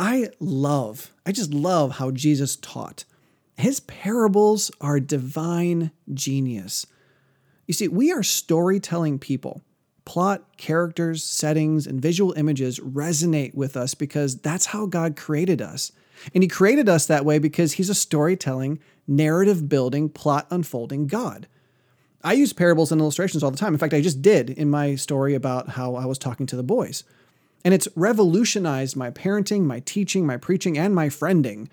I 0.01 0.31
love, 0.41 1.13
I 1.25 1.33
just 1.33 1.53
love 1.55 1.97
how 1.97 2.11
Jesus 2.11 2.57
taught. 2.57 3.05
His 3.57 3.81
parables 3.81 4.71
are 4.81 5.01
divine 5.01 5.91
genius. 6.13 6.87
You 7.67 7.75
see, 7.75 7.89
we 7.89 8.11
are 8.11 8.23
storytelling 8.23 9.19
people. 9.19 9.63
Plot, 10.05 10.57
characters, 10.57 11.23
settings, 11.23 11.87
and 11.87 12.01
visual 12.01 12.33
images 12.33 12.81
resonate 12.81 13.55
with 13.55 13.77
us 13.77 13.95
because 13.95 14.37
that's 14.39 14.67
how 14.67 14.87
God 14.87 15.17
created 15.17 15.63
us. 15.63 15.93
And 16.35 16.43
He 16.43 16.49
created 16.49 16.89
us 16.89 17.07
that 17.07 17.25
way 17.25 17.39
because 17.39 17.73
He's 17.73 17.91
a 17.91 17.95
storytelling, 17.95 18.81
narrative 19.07 19.69
building, 19.69 20.09
plot 20.09 20.47
unfolding 20.51 21.07
God. 21.07 21.47
I 22.23 22.35
use 22.35 22.53
parables 22.53 22.93
and 22.93 23.01
illustrations 23.01 23.43
all 23.43 23.51
the 23.51 23.57
time. 23.57 23.73
In 23.73 23.79
fact, 23.79 23.95
I 23.95 24.01
just 24.01 24.21
did 24.21 24.51
in 24.51 24.69
my 24.69 24.95
story 24.95 25.35
about 25.35 25.71
how 25.71 25.95
I 25.95 26.07
was 26.07 26.19
talking 26.19 26.47
to 26.47 26.57
the 26.57 26.63
boys. 26.63 27.05
And 27.65 27.73
it's 27.73 27.89
revolutionized 27.95 28.97
my 28.97 29.11
parenting, 29.11 29.63
my 29.63 29.81
teaching, 29.81 30.27
my 30.27 30.37
preaching, 30.37 30.77
and 30.77 30.95
my 30.95 31.09
friending. 31.09 31.69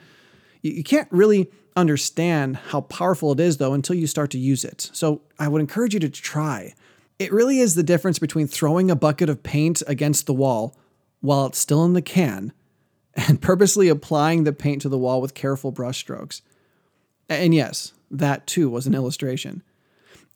You 0.75 0.83
can't 0.83 1.07
really 1.11 1.49
understand 1.75 2.57
how 2.57 2.81
powerful 2.81 3.31
it 3.31 3.39
is, 3.39 3.57
though, 3.57 3.73
until 3.73 3.95
you 3.95 4.07
start 4.07 4.31
to 4.31 4.39
use 4.39 4.63
it. 4.63 4.89
So 4.93 5.21
I 5.39 5.47
would 5.47 5.61
encourage 5.61 5.93
you 5.93 5.99
to 6.01 6.09
try. 6.09 6.73
It 7.19 7.31
really 7.31 7.59
is 7.59 7.75
the 7.75 7.83
difference 7.83 8.19
between 8.19 8.47
throwing 8.47 8.91
a 8.91 8.95
bucket 8.95 9.29
of 9.29 9.43
paint 9.43 9.83
against 9.87 10.25
the 10.25 10.33
wall 10.33 10.75
while 11.21 11.45
it's 11.47 11.59
still 11.59 11.83
in 11.85 11.93
the 11.93 12.01
can 12.01 12.53
and 13.15 13.41
purposely 13.41 13.89
applying 13.89 14.43
the 14.43 14.53
paint 14.53 14.81
to 14.83 14.89
the 14.89 14.97
wall 14.97 15.21
with 15.21 15.33
careful 15.33 15.71
brushstrokes. 15.71 16.41
And 17.29 17.53
yes, 17.53 17.93
that 18.09 18.47
too 18.47 18.69
was 18.69 18.87
an 18.87 18.93
illustration 18.93 19.63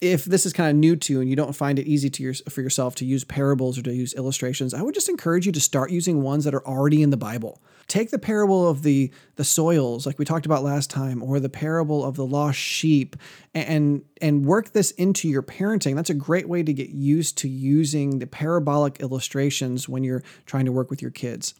if 0.01 0.25
this 0.25 0.47
is 0.47 0.51
kind 0.51 0.71
of 0.71 0.75
new 0.75 0.95
to 0.95 1.13
you 1.13 1.21
and 1.21 1.29
you 1.29 1.35
don't 1.35 1.55
find 1.55 1.77
it 1.77 1.85
easy 1.87 2.09
to 2.09 2.23
your, 2.23 2.33
for 2.33 2.61
yourself 2.61 2.95
to 2.95 3.05
use 3.05 3.23
parables 3.23 3.77
or 3.77 3.83
to 3.83 3.93
use 3.93 4.15
illustrations, 4.15 4.73
I 4.73 4.81
would 4.81 4.95
just 4.95 5.07
encourage 5.07 5.45
you 5.45 5.51
to 5.51 5.61
start 5.61 5.91
using 5.91 6.23
ones 6.23 6.43
that 6.43 6.55
are 6.55 6.65
already 6.67 7.03
in 7.03 7.11
the 7.11 7.17
Bible. 7.17 7.61
Take 7.87 8.09
the 8.09 8.17
parable 8.17 8.67
of 8.67 8.81
the 8.81 9.11
the 9.35 9.43
soils, 9.43 10.05
like 10.05 10.17
we 10.17 10.25
talked 10.25 10.45
about 10.45 10.63
last 10.63 10.89
time, 10.89 11.21
or 11.21 11.39
the 11.39 11.49
parable 11.49 12.03
of 12.03 12.15
the 12.15 12.25
lost 12.25 12.57
sheep, 12.57 13.15
and 13.53 14.03
and 14.21 14.45
work 14.45 14.71
this 14.71 14.91
into 14.91 15.27
your 15.27 15.43
parenting. 15.43 15.95
That's 15.95 16.09
a 16.09 16.15
great 16.15 16.49
way 16.49 16.63
to 16.63 16.73
get 16.73 16.89
used 16.89 17.37
to 17.39 17.49
using 17.49 18.19
the 18.19 18.27
parabolic 18.27 19.01
illustrations 19.01 19.87
when 19.87 20.03
you're 20.03 20.23
trying 20.45 20.65
to 20.65 20.71
work 20.71 20.89
with 20.89 21.01
your 21.01 21.11
kids. 21.11 21.53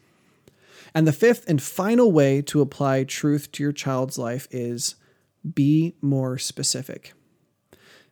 And 0.96 1.06
the 1.06 1.14
fifth 1.14 1.48
and 1.48 1.62
final 1.62 2.12
way 2.12 2.42
to 2.44 2.62
apply 2.62 3.04
truth 3.04 3.52
to 3.54 3.64
your 3.64 3.72
child's 3.72 4.18
life 4.18 4.48
is 4.52 4.96
be 5.54 5.96
more 6.02 6.38
specific. 6.38 7.14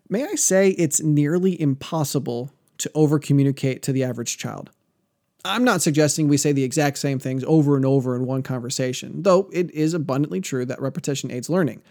May 0.10 0.26
I 0.26 0.36
say 0.36 0.72
it's 0.72 1.02
nearly 1.02 1.60
impossible 1.62 2.52
to 2.80 2.90
over 2.96 3.20
communicate 3.20 3.84
to 3.84 3.92
the 3.92 4.04
average 4.04 4.38
child. 4.38 4.72
I'm 5.46 5.64
not 5.64 5.82
suggesting 5.82 6.28
we 6.28 6.38
say 6.38 6.52
the 6.52 6.64
exact 6.64 6.98
same 6.98 7.20
things 7.20 7.44
over 7.46 7.76
and 7.76 7.86
over 7.86 8.16
in 8.16 8.26
one 8.26 8.42
conversation, 8.42 9.22
though 9.22 9.50
it 9.54 9.70
is 9.72 9.94
abundantly 9.94 10.42
true 10.42 10.66
that 10.66 10.82
repetition 10.82 11.32
aids 11.32 11.50
learning. 11.50 11.84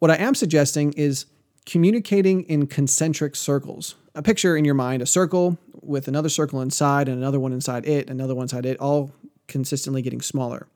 What 0.00 0.10
I 0.10 0.16
am 0.16 0.34
suggesting 0.34 0.92
is 0.94 1.26
communicating 1.64 2.42
in 2.42 2.66
concentric 2.66 3.36
circles. 3.36 3.94
A 4.16 4.22
picture 4.22 4.56
in 4.56 4.64
your 4.64 4.74
mind 4.74 5.00
a 5.00 5.06
circle 5.06 5.56
with 5.80 6.08
another 6.08 6.28
circle 6.28 6.60
inside 6.60 7.08
and 7.08 7.16
another 7.16 7.38
one 7.38 7.52
inside 7.52 7.86
it, 7.86 8.10
another 8.10 8.34
one 8.34 8.44
inside 8.44 8.66
it, 8.66 8.78
all 8.78 9.12
consistently 9.46 10.02
getting 10.02 10.20
smaller. 10.20 10.66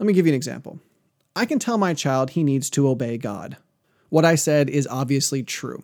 Let 0.00 0.06
me 0.06 0.12
give 0.12 0.26
you 0.26 0.32
an 0.32 0.36
example. 0.36 0.80
I 1.36 1.46
can 1.46 1.60
tell 1.60 1.78
my 1.78 1.94
child 1.94 2.30
he 2.30 2.42
needs 2.42 2.68
to 2.70 2.88
obey 2.88 3.16
God. 3.18 3.56
What 4.14 4.24
I 4.24 4.36
said 4.36 4.70
is 4.70 4.86
obviously 4.86 5.42
true. 5.42 5.82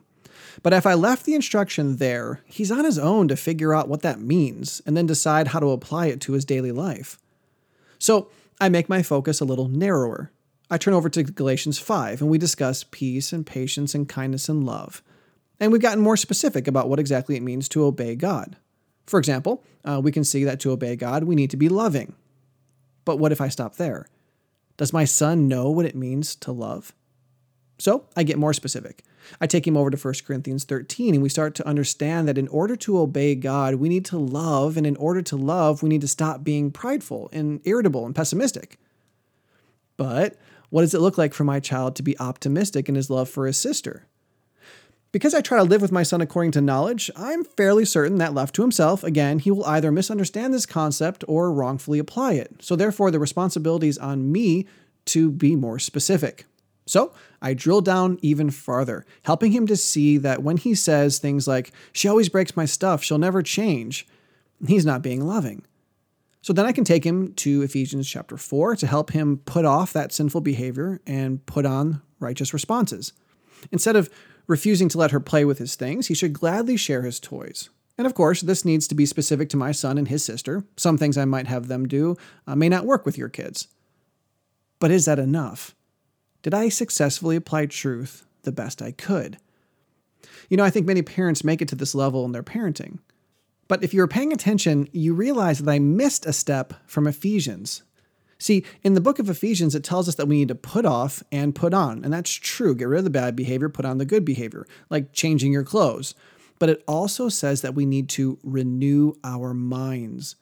But 0.62 0.72
if 0.72 0.86
I 0.86 0.94
left 0.94 1.26
the 1.26 1.34
instruction 1.34 1.96
there, 1.96 2.42
he's 2.46 2.70
on 2.70 2.84
his 2.84 2.96
own 2.96 3.26
to 3.26 3.34
figure 3.34 3.74
out 3.74 3.88
what 3.88 4.02
that 4.02 4.20
means 4.20 4.80
and 4.86 4.96
then 4.96 5.04
decide 5.04 5.48
how 5.48 5.58
to 5.58 5.72
apply 5.72 6.06
it 6.06 6.20
to 6.20 6.34
his 6.34 6.44
daily 6.44 6.70
life. 6.70 7.18
So 7.98 8.28
I 8.60 8.68
make 8.68 8.88
my 8.88 9.02
focus 9.02 9.40
a 9.40 9.44
little 9.44 9.66
narrower. 9.66 10.30
I 10.70 10.78
turn 10.78 10.94
over 10.94 11.08
to 11.08 11.24
Galatians 11.24 11.80
5 11.80 12.20
and 12.20 12.30
we 12.30 12.38
discuss 12.38 12.84
peace 12.92 13.32
and 13.32 13.44
patience 13.44 13.96
and 13.96 14.08
kindness 14.08 14.48
and 14.48 14.64
love. 14.64 15.02
And 15.58 15.72
we've 15.72 15.82
gotten 15.82 16.04
more 16.04 16.16
specific 16.16 16.68
about 16.68 16.88
what 16.88 17.00
exactly 17.00 17.34
it 17.34 17.42
means 17.42 17.68
to 17.70 17.84
obey 17.84 18.14
God. 18.14 18.54
For 19.08 19.18
example, 19.18 19.64
uh, 19.84 20.00
we 20.00 20.12
can 20.12 20.22
see 20.22 20.44
that 20.44 20.60
to 20.60 20.70
obey 20.70 20.94
God, 20.94 21.24
we 21.24 21.34
need 21.34 21.50
to 21.50 21.56
be 21.56 21.68
loving. 21.68 22.14
But 23.04 23.16
what 23.16 23.32
if 23.32 23.40
I 23.40 23.48
stop 23.48 23.74
there? 23.74 24.06
Does 24.76 24.92
my 24.92 25.04
son 25.04 25.48
know 25.48 25.68
what 25.68 25.84
it 25.84 25.96
means 25.96 26.36
to 26.36 26.52
love? 26.52 26.92
So 27.80 28.04
I 28.14 28.24
get 28.24 28.38
more 28.38 28.52
specific. 28.52 29.02
I 29.40 29.46
take 29.46 29.66
him 29.66 29.76
over 29.76 29.90
to 29.90 29.96
1 29.96 30.14
Corinthians 30.26 30.64
13 30.64 31.14
and 31.14 31.22
we 31.22 31.30
start 31.30 31.54
to 31.54 31.66
understand 31.66 32.28
that 32.28 32.36
in 32.36 32.46
order 32.48 32.76
to 32.76 32.98
obey 32.98 33.34
God, 33.34 33.76
we 33.76 33.88
need 33.88 34.04
to 34.06 34.18
love. 34.18 34.76
And 34.76 34.86
in 34.86 34.96
order 34.96 35.22
to 35.22 35.36
love, 35.36 35.82
we 35.82 35.88
need 35.88 36.02
to 36.02 36.08
stop 36.08 36.44
being 36.44 36.70
prideful 36.70 37.30
and 37.32 37.60
irritable 37.64 38.04
and 38.04 38.14
pessimistic. 38.14 38.78
But 39.96 40.36
what 40.68 40.82
does 40.82 40.94
it 40.94 41.00
look 41.00 41.16
like 41.16 41.32
for 41.32 41.44
my 41.44 41.58
child 41.58 41.96
to 41.96 42.02
be 42.02 42.18
optimistic 42.20 42.88
in 42.88 42.96
his 42.96 43.08
love 43.08 43.30
for 43.30 43.46
his 43.46 43.56
sister? 43.56 44.06
Because 45.12 45.34
I 45.34 45.40
try 45.40 45.58
to 45.58 45.64
live 45.64 45.82
with 45.82 45.90
my 45.90 46.04
son 46.04 46.20
according 46.20 46.52
to 46.52 46.60
knowledge, 46.60 47.10
I'm 47.16 47.44
fairly 47.44 47.84
certain 47.84 48.18
that 48.18 48.34
left 48.34 48.54
to 48.56 48.62
himself, 48.62 49.02
again, 49.02 49.40
he 49.40 49.50
will 49.50 49.64
either 49.64 49.90
misunderstand 49.90 50.54
this 50.54 50.66
concept 50.66 51.24
or 51.26 51.52
wrongfully 51.52 51.98
apply 51.98 52.34
it. 52.34 52.62
So, 52.62 52.76
therefore, 52.76 53.10
the 53.10 53.18
responsibility 53.18 53.88
is 53.88 53.98
on 53.98 54.30
me 54.30 54.66
to 55.06 55.32
be 55.32 55.56
more 55.56 55.80
specific. 55.80 56.44
So 56.90 57.12
I 57.40 57.54
drill 57.54 57.82
down 57.82 58.18
even 58.20 58.50
farther, 58.50 59.06
helping 59.22 59.52
him 59.52 59.64
to 59.68 59.76
see 59.76 60.18
that 60.18 60.42
when 60.42 60.56
he 60.56 60.74
says 60.74 61.18
things 61.18 61.46
like, 61.46 61.70
She 61.92 62.08
always 62.08 62.28
breaks 62.28 62.56
my 62.56 62.64
stuff, 62.64 63.04
she'll 63.04 63.16
never 63.16 63.42
change, 63.42 64.08
he's 64.66 64.84
not 64.84 65.00
being 65.00 65.24
loving. 65.24 65.62
So 66.42 66.52
then 66.52 66.66
I 66.66 66.72
can 66.72 66.82
take 66.82 67.04
him 67.04 67.32
to 67.34 67.62
Ephesians 67.62 68.08
chapter 68.08 68.36
4 68.36 68.74
to 68.76 68.86
help 68.88 69.12
him 69.12 69.38
put 69.44 69.64
off 69.64 69.92
that 69.92 70.12
sinful 70.12 70.40
behavior 70.40 71.00
and 71.06 71.46
put 71.46 71.64
on 71.64 72.02
righteous 72.18 72.52
responses. 72.52 73.12
Instead 73.70 73.94
of 73.94 74.10
refusing 74.48 74.88
to 74.88 74.98
let 74.98 75.12
her 75.12 75.20
play 75.20 75.44
with 75.44 75.58
his 75.58 75.76
things, 75.76 76.08
he 76.08 76.14
should 76.14 76.32
gladly 76.32 76.76
share 76.76 77.02
his 77.02 77.20
toys. 77.20 77.70
And 77.98 78.06
of 78.06 78.14
course, 78.14 78.40
this 78.40 78.64
needs 78.64 78.88
to 78.88 78.96
be 78.96 79.06
specific 79.06 79.48
to 79.50 79.56
my 79.56 79.70
son 79.70 79.96
and 79.96 80.08
his 80.08 80.24
sister. 80.24 80.64
Some 80.76 80.98
things 80.98 81.16
I 81.16 81.24
might 81.24 81.46
have 81.46 81.68
them 81.68 81.86
do 81.86 82.16
uh, 82.48 82.56
may 82.56 82.68
not 82.68 82.86
work 82.86 83.06
with 83.06 83.16
your 83.16 83.28
kids. 83.28 83.68
But 84.80 84.90
is 84.90 85.04
that 85.04 85.20
enough? 85.20 85.76
Did 86.42 86.54
I 86.54 86.68
successfully 86.68 87.36
apply 87.36 87.66
truth 87.66 88.24
the 88.42 88.52
best 88.52 88.80
I 88.80 88.92
could? 88.92 89.38
You 90.48 90.56
know, 90.56 90.64
I 90.64 90.70
think 90.70 90.86
many 90.86 91.02
parents 91.02 91.44
make 91.44 91.62
it 91.62 91.68
to 91.68 91.74
this 91.74 91.94
level 91.94 92.24
in 92.24 92.32
their 92.32 92.42
parenting. 92.42 92.98
But 93.68 93.84
if 93.84 93.94
you 93.94 94.00
were 94.00 94.08
paying 94.08 94.32
attention, 94.32 94.88
you 94.92 95.14
realize 95.14 95.60
that 95.60 95.70
I 95.70 95.78
missed 95.78 96.26
a 96.26 96.32
step 96.32 96.74
from 96.86 97.06
Ephesians. 97.06 97.82
See, 98.38 98.64
in 98.82 98.94
the 98.94 99.00
book 99.00 99.18
of 99.18 99.28
Ephesians, 99.28 99.74
it 99.74 99.84
tells 99.84 100.08
us 100.08 100.14
that 100.16 100.26
we 100.26 100.38
need 100.38 100.48
to 100.48 100.54
put 100.54 100.86
off 100.86 101.22
and 101.30 101.54
put 101.54 101.74
on. 101.74 102.02
And 102.02 102.12
that's 102.12 102.32
true. 102.32 102.74
Get 102.74 102.88
rid 102.88 102.98
of 102.98 103.04
the 103.04 103.10
bad 103.10 103.36
behavior, 103.36 103.68
put 103.68 103.84
on 103.84 103.98
the 103.98 104.06
good 104.06 104.24
behavior, 104.24 104.66
like 104.88 105.12
changing 105.12 105.52
your 105.52 105.62
clothes. 105.62 106.14
But 106.58 106.70
it 106.70 106.82
also 106.88 107.28
says 107.28 107.62
that 107.62 107.74
we 107.74 107.86
need 107.86 108.08
to 108.10 108.38
renew 108.42 109.12
our 109.22 109.54
minds. 109.54 110.36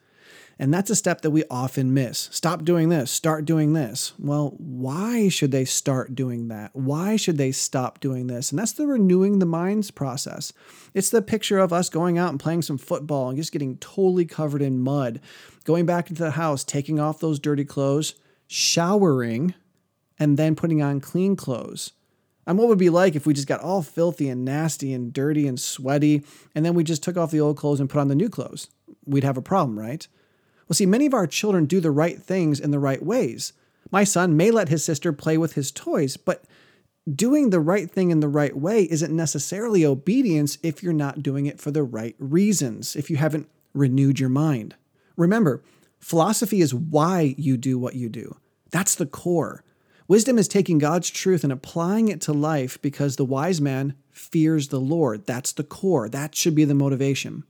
And 0.61 0.75
that's 0.75 0.91
a 0.91 0.97
step 0.97 1.21
that 1.21 1.31
we 1.31 1.45
often 1.51 1.95
miss. 1.95 2.29
Stop 2.33 2.65
doing 2.65 2.89
this, 2.89 3.13
start 3.13 3.45
doing 3.45 3.75
this. 3.75 4.13
Well, 4.19 4.55
why 4.59 5.29
should 5.29 5.53
they 5.53 5.65
start 5.65 6.17
doing 6.17 6.49
that? 6.49 6.75
Why 6.75 7.15
should 7.15 7.39
they 7.39 7.53
stop 7.53 8.01
doing 8.01 8.27
this? 8.27 8.51
And 8.51 8.59
that's 8.59 8.73
the 8.73 8.87
renewing 8.87 9.39
the 9.39 9.47
minds 9.47 9.93
process. 9.93 10.53
It's 10.95 11.11
the 11.11 11.23
picture 11.23 11.61
of 11.61 11.73
us 11.73 11.89
going 11.89 12.19
out 12.19 12.31
and 12.31 12.41
playing 12.41 12.63
some 12.63 12.79
football 12.79 13.29
and 13.29 13.39
just 13.39 13.53
getting 13.53 13.77
totally 13.77 14.25
covered 14.25 14.63
in 14.63 14.81
mud, 14.81 15.21
going 15.65 15.87
back 15.87 16.11
into 16.11 16.25
the 16.25 16.33
house, 16.33 16.65
taking 16.65 16.99
off 16.99 17.21
those 17.21 17.39
dirty 17.39 17.65
clothes, 17.65 18.17
showering, 18.49 19.55
and 20.19 20.37
then 20.37 20.57
putting 20.57 20.83
on 20.83 21.01
clean 21.01 21.37
clothes. 21.37 21.93
And 22.49 22.59
what 22.59 22.67
would 22.67 22.79
be 22.79 22.91
like 22.91 23.15
if 23.15 23.27
we 23.27 23.35
just 23.35 23.47
got 23.47 23.61
all 23.61 23.83
filthy 23.83 24.29
and 24.29 24.45
nasty 24.45 24.93
and 24.93 25.13
dirty 25.13 25.47
and 25.47 25.61
sweaty, 25.61 26.25
and 26.55 26.65
then 26.65 26.75
we 26.75 26.83
just 26.83 27.03
took 27.03 27.17
off 27.17 27.31
the 27.31 27.41
old 27.41 27.59
clothes 27.59 27.79
and 27.79 27.91
put 27.91 28.01
on 28.01 28.09
the 28.09 28.15
new 28.17 28.29
clothes? 28.31 28.69
We'd 29.05 29.23
have 29.23 29.37
a 29.37 29.43
problem, 29.43 29.79
right? 29.79 30.09
Well, 30.69 30.75
see, 30.75 30.87
many 30.87 31.07
of 31.07 31.15
our 31.15 31.27
children 31.27 31.65
do 31.65 31.81
the 31.81 31.91
right 31.91 32.21
things 32.21 32.61
in 32.61 32.71
the 32.71 32.79
right 32.79 33.03
ways. 33.03 33.53
My 33.91 34.05
son 34.05 34.37
may 34.37 34.51
let 34.51 34.69
his 34.69 34.85
sister 34.85 35.13
play 35.13 35.39
with 35.39 35.55
his 35.55 35.73
toys, 35.73 36.17
but 36.17 36.45
doing 37.15 37.49
the 37.49 37.61
right 37.61 37.91
thing 37.91 38.11
in 38.11 38.21
the 38.21 38.29
right 38.29 38.57
way 38.57 38.83
isn't 38.91 39.15
necessarily 39.15 39.85
obedience 39.85 40.59
if 40.63 40.83
you're 40.83 40.93
not 40.93 41.23
doing 41.23 41.47
it 41.47 41.59
for 41.59 41.71
the 41.71 41.83
right 41.83 42.15
reasons, 42.19 42.95
if 42.97 43.09
you 43.09 43.17
haven't 43.17 43.49
renewed 43.73 44.21
your 44.21 44.29
mind. 44.29 44.75
Remember, 45.17 45.63
philosophy 45.99 46.61
is 46.61 46.75
why 46.75 47.35
you 47.39 47.57
do 47.57 47.79
what 47.79 47.95
you 47.95 48.11
do. 48.11 48.37
That's 48.71 48.95
the 48.95 49.07
core. 49.07 49.65
Wisdom 50.07 50.39
is 50.39 50.49
taking 50.49 50.79
God's 50.79 51.11
truth 51.11 51.45
and 51.45 51.53
applying 51.53 52.09
it 52.09 52.21
to 52.23 52.33
life 52.33 52.81
because 52.83 53.17
the 53.17 53.25
wise 53.25 53.61
man 53.61 53.95
fears 54.11 54.69
the 54.69 54.81
Lord. 54.81 55.27
That's 55.27 55.53
the 55.53 55.65
core. 55.65 56.09
That 56.09 56.35
should 56.35 56.55
be 56.55 56.65
the 56.65 56.75
motivation. 56.75 57.45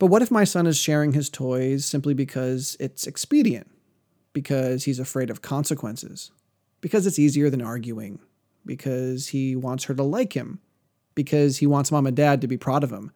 But 0.00 0.06
what 0.06 0.22
if 0.22 0.30
my 0.30 0.44
son 0.44 0.66
is 0.66 0.78
sharing 0.78 1.12
his 1.12 1.28
toys 1.28 1.84
simply 1.84 2.14
because 2.14 2.74
it's 2.80 3.06
expedient? 3.06 3.70
Because 4.32 4.84
he's 4.84 4.98
afraid 4.98 5.28
of 5.28 5.42
consequences? 5.42 6.30
Because 6.80 7.06
it's 7.06 7.18
easier 7.18 7.50
than 7.50 7.60
arguing? 7.60 8.18
Because 8.64 9.28
he 9.28 9.54
wants 9.54 9.84
her 9.84 9.94
to 9.94 10.02
like 10.02 10.32
him? 10.32 10.58
Because 11.14 11.58
he 11.58 11.66
wants 11.66 11.92
mom 11.92 12.06
and 12.06 12.16
dad 12.16 12.40
to 12.40 12.48
be 12.48 12.56
proud 12.56 12.82
of 12.82 12.90
him? 12.90 13.12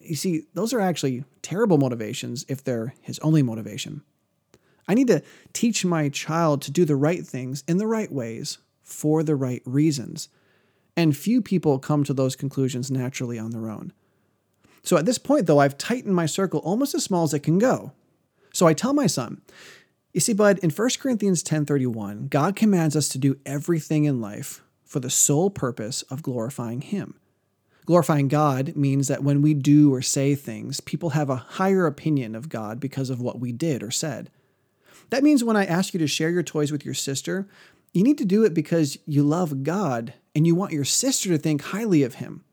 You 0.00 0.14
see, 0.14 0.44
those 0.54 0.72
are 0.72 0.78
actually 0.78 1.24
terrible 1.42 1.76
motivations 1.76 2.46
if 2.48 2.62
they're 2.62 2.94
his 3.00 3.18
only 3.18 3.42
motivation. 3.42 4.02
I 4.86 4.94
need 4.94 5.08
to 5.08 5.24
teach 5.52 5.84
my 5.84 6.08
child 6.08 6.62
to 6.62 6.70
do 6.70 6.84
the 6.84 6.94
right 6.94 7.26
things 7.26 7.64
in 7.66 7.78
the 7.78 7.86
right 7.88 8.12
ways 8.12 8.58
for 8.84 9.24
the 9.24 9.34
right 9.34 9.62
reasons. 9.66 10.28
And 10.96 11.16
few 11.16 11.42
people 11.42 11.80
come 11.80 12.04
to 12.04 12.14
those 12.14 12.36
conclusions 12.36 12.92
naturally 12.92 13.40
on 13.40 13.50
their 13.50 13.68
own. 13.68 13.92
So 14.86 14.96
at 14.96 15.04
this 15.04 15.18
point, 15.18 15.46
though, 15.46 15.58
I've 15.58 15.76
tightened 15.76 16.14
my 16.14 16.26
circle 16.26 16.60
almost 16.60 16.94
as 16.94 17.02
small 17.02 17.24
as 17.24 17.34
it 17.34 17.40
can 17.40 17.58
go. 17.58 17.90
So 18.52 18.68
I 18.68 18.72
tell 18.72 18.94
my 18.94 19.08
son, 19.08 19.42
you 20.12 20.20
see, 20.20 20.32
bud, 20.32 20.60
in 20.60 20.70
1 20.70 21.00
Corinthians 21.00 21.42
10:31, 21.42 22.28
God 22.30 22.54
commands 22.54 22.94
us 22.94 23.08
to 23.08 23.18
do 23.18 23.36
everything 23.44 24.04
in 24.04 24.20
life 24.20 24.62
for 24.84 25.00
the 25.00 25.10
sole 25.10 25.50
purpose 25.50 26.02
of 26.02 26.22
glorifying 26.22 26.82
Him. 26.82 27.14
Glorifying 27.84 28.28
God 28.28 28.76
means 28.76 29.08
that 29.08 29.24
when 29.24 29.42
we 29.42 29.54
do 29.54 29.92
or 29.92 30.02
say 30.02 30.36
things, 30.36 30.80
people 30.80 31.10
have 31.10 31.30
a 31.30 31.36
higher 31.36 31.86
opinion 31.86 32.36
of 32.36 32.48
God 32.48 32.78
because 32.78 33.10
of 33.10 33.20
what 33.20 33.40
we 33.40 33.50
did 33.50 33.82
or 33.82 33.90
said. 33.90 34.30
That 35.10 35.24
means 35.24 35.42
when 35.42 35.56
I 35.56 35.66
ask 35.66 35.94
you 35.94 35.98
to 35.98 36.06
share 36.06 36.30
your 36.30 36.44
toys 36.44 36.70
with 36.70 36.84
your 36.84 36.94
sister, 36.94 37.48
you 37.92 38.04
need 38.04 38.18
to 38.18 38.24
do 38.24 38.44
it 38.44 38.54
because 38.54 38.98
you 39.04 39.24
love 39.24 39.64
God 39.64 40.14
and 40.32 40.46
you 40.46 40.54
want 40.54 40.72
your 40.72 40.84
sister 40.84 41.28
to 41.30 41.38
think 41.38 41.62
highly 41.62 42.04
of 42.04 42.14
Him. 42.14 42.44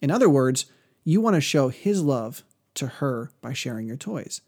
In 0.00 0.10
other 0.10 0.30
words, 0.30 0.64
you 1.04 1.20
want 1.20 1.34
to 1.34 1.40
show 1.40 1.68
His 1.68 2.02
love 2.02 2.42
to 2.74 2.86
her 2.86 3.30
by 3.40 3.52
sharing 3.52 3.86
your 3.86 3.96
toys. 3.96 4.40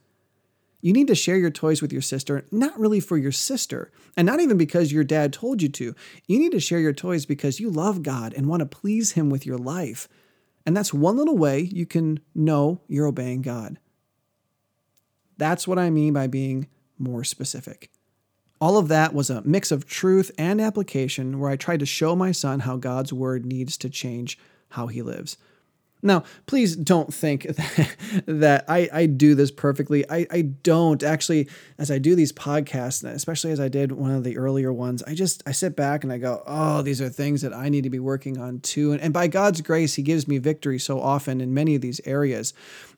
You 0.80 0.92
need 0.92 1.06
to 1.06 1.14
share 1.14 1.38
your 1.38 1.50
toys 1.50 1.80
with 1.80 1.92
your 1.92 2.02
sister, 2.02 2.44
not 2.50 2.78
really 2.78 3.00
for 3.00 3.16
your 3.16 3.32
sister, 3.32 3.90
and 4.18 4.26
not 4.26 4.40
even 4.40 4.58
because 4.58 4.92
your 4.92 5.04
dad 5.04 5.32
told 5.32 5.62
you 5.62 5.70
to. 5.70 5.94
You 6.26 6.38
need 6.38 6.52
to 6.52 6.61
share 6.61 6.78
your 6.78 6.92
toys 6.92 7.25
because 7.25 7.58
you 7.58 7.70
love 7.70 8.02
God 8.02 8.34
and 8.34 8.46
want 8.46 8.61
to 8.61 8.66
please 8.66 9.12
Him 9.12 9.30
with 9.30 9.46
your 9.46 9.56
life. 9.56 10.08
And 10.66 10.76
that's 10.76 10.92
one 10.92 11.16
little 11.16 11.38
way 11.38 11.61
you 11.61 11.87
can 11.87 12.20
know 12.34 12.82
you're 12.87 13.06
obeying 13.06 13.40
God. 13.40 13.78
That's 15.38 15.66
what 15.66 15.78
I 15.78 15.90
mean 15.90 16.12
by 16.12 16.26
being 16.26 16.68
more 16.99 17.25
specific. 17.25 17.90
All 18.61 18.78
of 18.78 18.88
that 18.88 19.14
was 19.14 19.30
a 19.30 19.42
mix 19.42 19.70
of 19.70 19.87
truth 19.87 20.30
and 20.38 20.61
application 20.61 21.38
where 21.38 21.50
I 21.50 21.56
tried 21.56 21.80
to 21.80 21.87
show 21.87 22.14
my 22.14 22.32
son 22.32 22.61
how 22.61 22.76
God's 22.76 23.12
word 23.12 23.44
needs 23.44 23.76
to 23.78 23.90
change 23.90 24.38
how 24.70 24.87
he 24.87 25.02
lives. 25.02 25.37
Now, 26.04 26.23
please 26.44 26.76
don't 26.76 27.12
think 27.12 27.44
that, 27.44 27.96
that 28.26 28.66
I, 28.68 28.90
I 28.92 29.06
do 29.06 29.34
this 29.34 29.50
perfectly. 29.50 30.08
I, 30.11 30.26
I 30.30 30.42
don't 30.42 31.02
actually, 31.02 31.49
as 31.78 31.90
I 31.90 31.99
do 31.99 32.14
these 32.14 32.30
podcasts, 32.30 33.02
especially 33.02 33.52
as 33.52 33.58
I 33.58 33.68
did 33.68 33.90
one 33.90 34.11
of 34.11 34.23
the 34.23 34.37
earlier 34.37 34.70
ones, 34.70 35.02
I 35.04 35.14
just, 35.14 35.42
I 35.46 35.52
sit 35.52 35.75
back 35.75 36.04
and 36.04 36.12
I 36.12 36.18
go, 36.18 36.42
oh, 36.46 36.82
these 36.82 37.00
are 37.00 37.08
things 37.08 37.40
that 37.40 37.54
I 37.54 37.70
need 37.70 37.84
to 37.84 37.90
be 37.90 37.99
working 37.99 38.38
on 38.38 38.61
too. 38.61 38.92
And, 38.92 39.00
and 39.00 39.14
by 39.14 39.28
God's 39.28 39.62
grace, 39.62 39.94
he 39.94 40.02
gives 40.02 40.28
me 40.28 40.37
victory 40.37 40.78
so 40.78 41.00
often 41.00 41.40
in 41.40 41.54
many 41.54 41.75
of 41.75 41.80
these 41.80 42.02
areas. 42.04 42.52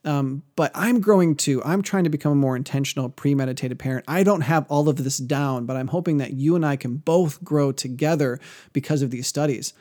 Um, 0.04 0.42
but 0.56 0.72
I'm 0.74 1.00
growing 1.00 1.36
too. 1.36 1.62
I'm 1.64 1.82
trying 1.82 2.04
to 2.04 2.10
become 2.10 2.32
a 2.32 2.36
more 2.36 2.56
intentional, 2.56 3.08
premeditated 3.08 3.78
parent. 3.78 4.04
I 4.08 4.24
don't 4.24 4.40
have 4.40 4.66
all 4.68 4.88
of 4.88 4.96
this 4.96 5.18
down, 5.18 5.64
but 5.64 5.76
I'm 5.76 5.88
hoping 5.88 6.18
that 6.18 6.32
you 6.32 6.56
and 6.56 6.66
I 6.66 6.74
can 6.74 6.96
both 6.96 7.42
grow 7.44 7.70
together 7.70 8.40
because 8.72 9.02
of 9.02 9.12
these 9.12 9.28
studies. 9.28 9.74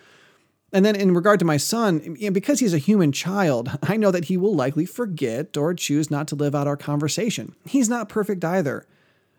And 0.76 0.86
then, 0.86 0.98
in 0.98 1.14
regard 1.14 1.40
to 1.40 1.46
my 1.46 1.56
son, 1.56 2.18
because 2.34 2.60
he's 2.60 2.74
a 2.74 2.78
human 2.78 3.14
child, 3.14 3.80
I 3.84 3.96
know 3.96 4.12
that 4.12 4.26
he 4.26 4.36
will 4.36 4.54
likely 4.54 4.86
forget 4.86 5.56
or 5.56 5.74
choose 5.74 6.12
not 6.12 6.28
to 6.28 6.36
live 6.36 6.54
out 6.54 6.68
our 6.68 6.76
conversation. 6.76 7.56
He's 7.66 7.88
not 7.88 8.10
perfect 8.10 8.44
either. 8.44 8.86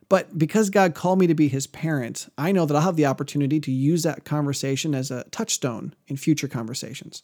But 0.08 0.38
because 0.38 0.70
God 0.70 0.94
called 0.94 1.18
me 1.18 1.26
to 1.26 1.34
be 1.34 1.48
his 1.48 1.66
parent, 1.66 2.32
I 2.38 2.52
know 2.52 2.64
that 2.64 2.74
I'll 2.74 2.80
have 2.80 2.96
the 2.96 3.04
opportunity 3.04 3.60
to 3.60 3.70
use 3.70 4.02
that 4.04 4.24
conversation 4.24 4.94
as 4.94 5.10
a 5.10 5.24
touchstone 5.24 5.94
in 6.08 6.16
future 6.16 6.48
conversations. 6.48 7.22